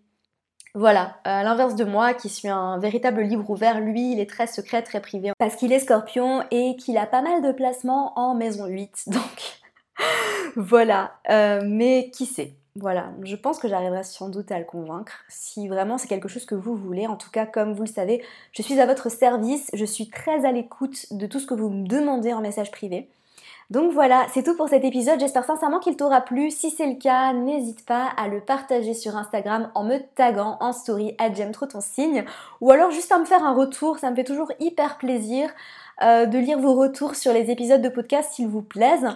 Voilà, 0.74 1.18
à 1.26 1.44
l'inverse 1.44 1.76
de 1.76 1.84
moi 1.84 2.14
qui 2.14 2.30
suis 2.30 2.48
un 2.48 2.80
véritable 2.80 3.22
livre 3.24 3.50
ouvert, 3.50 3.82
lui 3.82 4.14
il 4.14 4.22
est 4.22 4.30
très 4.30 4.48
secret, 4.48 4.82
très 4.82 5.02
privé 5.02 5.34
parce 5.38 5.58
qu'il 5.58 5.74
est 5.74 5.80
scorpion 5.80 6.46
et 6.50 6.78
qu'il 6.78 6.98
a 6.98 7.06
pas 7.06 7.22
mal 7.22 7.42
de 7.42 7.52
placements 7.52 8.18
en 8.18 8.36
maison 8.36 8.68
8. 8.68 9.04
Donc 9.08 9.62
voilà, 10.56 11.12
euh, 11.30 11.62
mais 11.66 12.10
qui 12.14 12.26
sait? 12.26 12.54
Voilà, 12.78 13.12
je 13.24 13.36
pense 13.36 13.60
que 13.60 13.68
j'arriverai 13.68 14.04
sans 14.04 14.30
doute 14.30 14.50
à 14.52 14.58
le 14.58 14.64
convaincre 14.64 15.12
si 15.28 15.68
vraiment 15.68 15.98
c'est 15.98 16.08
quelque 16.08 16.30
chose 16.30 16.46
que 16.46 16.56
vous 16.56 16.76
voulez. 16.76 17.06
En 17.06 17.18
tout 17.18 17.30
cas, 17.30 17.46
comme 17.46 17.74
vous 17.74 17.84
le 17.84 17.90
savez, 17.90 18.24
je 18.54 18.62
suis 18.62 18.80
à 18.80 18.86
votre 18.86 19.12
service, 19.12 19.70
je 19.74 19.84
suis 19.84 20.10
très 20.10 20.46
à 20.46 20.54
l'écoute 20.54 21.12
de 21.12 21.28
tout 21.28 21.40
ce 21.40 21.48
que 21.48 21.54
vous 21.54 21.70
me 21.70 21.86
demandez 21.86 22.32
en 22.32 22.40
message 22.40 22.72
privé. 22.72 23.10
Donc 23.72 23.92
voilà, 23.92 24.26
c'est 24.34 24.44
tout 24.44 24.56
pour 24.56 24.70
cet 24.70 24.86
épisode. 24.86 25.20
J'espère 25.20 25.46
sincèrement 25.46 25.80
qu'il 25.80 25.98
t'aura 25.98 26.22
plu. 26.22 26.50
Si 26.50 26.72
c'est 26.72 26.88
le 26.88 26.96
cas, 26.96 27.34
n'hésite 27.34 27.86
pas 27.86 28.10
à 28.18 28.28
le 28.28 28.42
partager 28.42 28.94
sur 28.94 29.16
Instagram 29.18 29.70
en 29.76 29.84
me 29.84 29.98
taguant 30.16 30.58
en 30.60 30.72
story 30.74 31.16
à 31.18 31.34
j'aime 31.34 31.52
trop 31.52 31.66
ton 31.66 31.82
signe 31.82 32.26
ou 32.62 32.72
alors 32.72 32.92
juste 32.92 33.12
à 33.12 33.20
me 33.20 33.26
faire 33.26 33.44
un 33.44 33.54
retour. 33.54 33.98
Ça 34.00 34.12
me 34.12 34.16
fait 34.16 34.24
toujours 34.26 34.52
hyper 34.60 34.98
plaisir 34.98 35.50
euh, 36.02 36.26
de 36.26 36.38
lire 36.38 36.60
vos 36.60 36.76
retours 36.76 37.16
sur 37.16 37.34
les 37.34 37.50
épisodes 37.50 37.82
de 37.82 37.90
podcast 37.90 38.32
s'ils 38.34 38.48
vous 38.48 38.62
plaisent. 38.62 39.08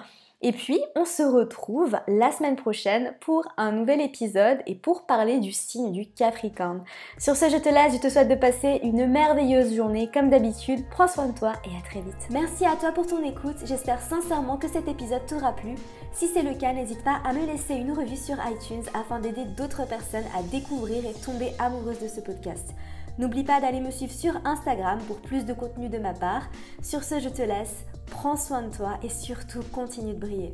Et 0.41 0.51
puis, 0.51 0.79
on 0.95 1.05
se 1.05 1.23
retrouve 1.23 1.97
la 2.07 2.31
semaine 2.31 2.55
prochaine 2.55 3.13
pour 3.21 3.47
un 3.57 3.71
nouvel 3.71 4.01
épisode 4.01 4.59
et 4.67 4.75
pour 4.75 5.05
parler 5.05 5.39
du 5.39 5.51
signe 5.51 5.91
du 5.91 6.05
Capricorne. 6.05 6.83
Sur 7.17 7.35
ce, 7.35 7.49
je 7.49 7.57
te 7.57 7.69
laisse, 7.69 7.93
je 7.93 7.99
te 7.99 8.09
souhaite 8.09 8.27
de 8.27 8.35
passer 8.35 8.79
une 8.83 9.07
merveilleuse 9.07 9.75
journée. 9.75 10.09
Comme 10.13 10.29
d'habitude, 10.29 10.85
prends 10.89 11.07
soin 11.07 11.27
de 11.27 11.37
toi 11.37 11.53
et 11.65 11.77
à 11.77 11.81
très 11.89 12.01
vite. 12.01 12.27
Merci 12.29 12.65
à 12.65 12.75
toi 12.75 12.91
pour 12.91 13.07
ton 13.07 13.23
écoute. 13.23 13.57
J'espère 13.65 14.01
sincèrement 14.01 14.57
que 14.57 14.67
cet 14.67 14.87
épisode 14.87 15.25
t'aura 15.25 15.53
plu. 15.53 15.75
Si 16.11 16.27
c'est 16.27 16.43
le 16.43 16.53
cas, 16.53 16.73
n'hésite 16.73 17.03
pas 17.03 17.21
à 17.25 17.33
me 17.33 17.45
laisser 17.45 17.73
une 17.75 17.93
revue 17.93 18.17
sur 18.17 18.35
iTunes 18.35 18.83
afin 18.93 19.19
d'aider 19.19 19.45
d'autres 19.57 19.87
personnes 19.87 20.25
à 20.37 20.43
découvrir 20.43 21.05
et 21.05 21.13
tomber 21.25 21.53
amoureuses 21.59 22.01
de 22.01 22.07
ce 22.07 22.19
podcast. 22.21 22.75
N'oublie 23.17 23.43
pas 23.43 23.61
d'aller 23.61 23.79
me 23.79 23.91
suivre 23.91 24.13
sur 24.13 24.33
Instagram 24.45 24.99
pour 25.07 25.17
plus 25.21 25.45
de 25.45 25.53
contenu 25.53 25.87
de 25.87 25.97
ma 25.97 26.13
part. 26.13 26.49
Sur 26.81 27.03
ce, 27.03 27.19
je 27.19 27.29
te 27.29 27.41
laisse. 27.41 27.85
Prends 28.07 28.37
soin 28.37 28.63
de 28.63 28.75
toi 28.75 28.97
et 29.03 29.09
surtout 29.09 29.63
continue 29.71 30.13
de 30.13 30.19
briller. 30.19 30.53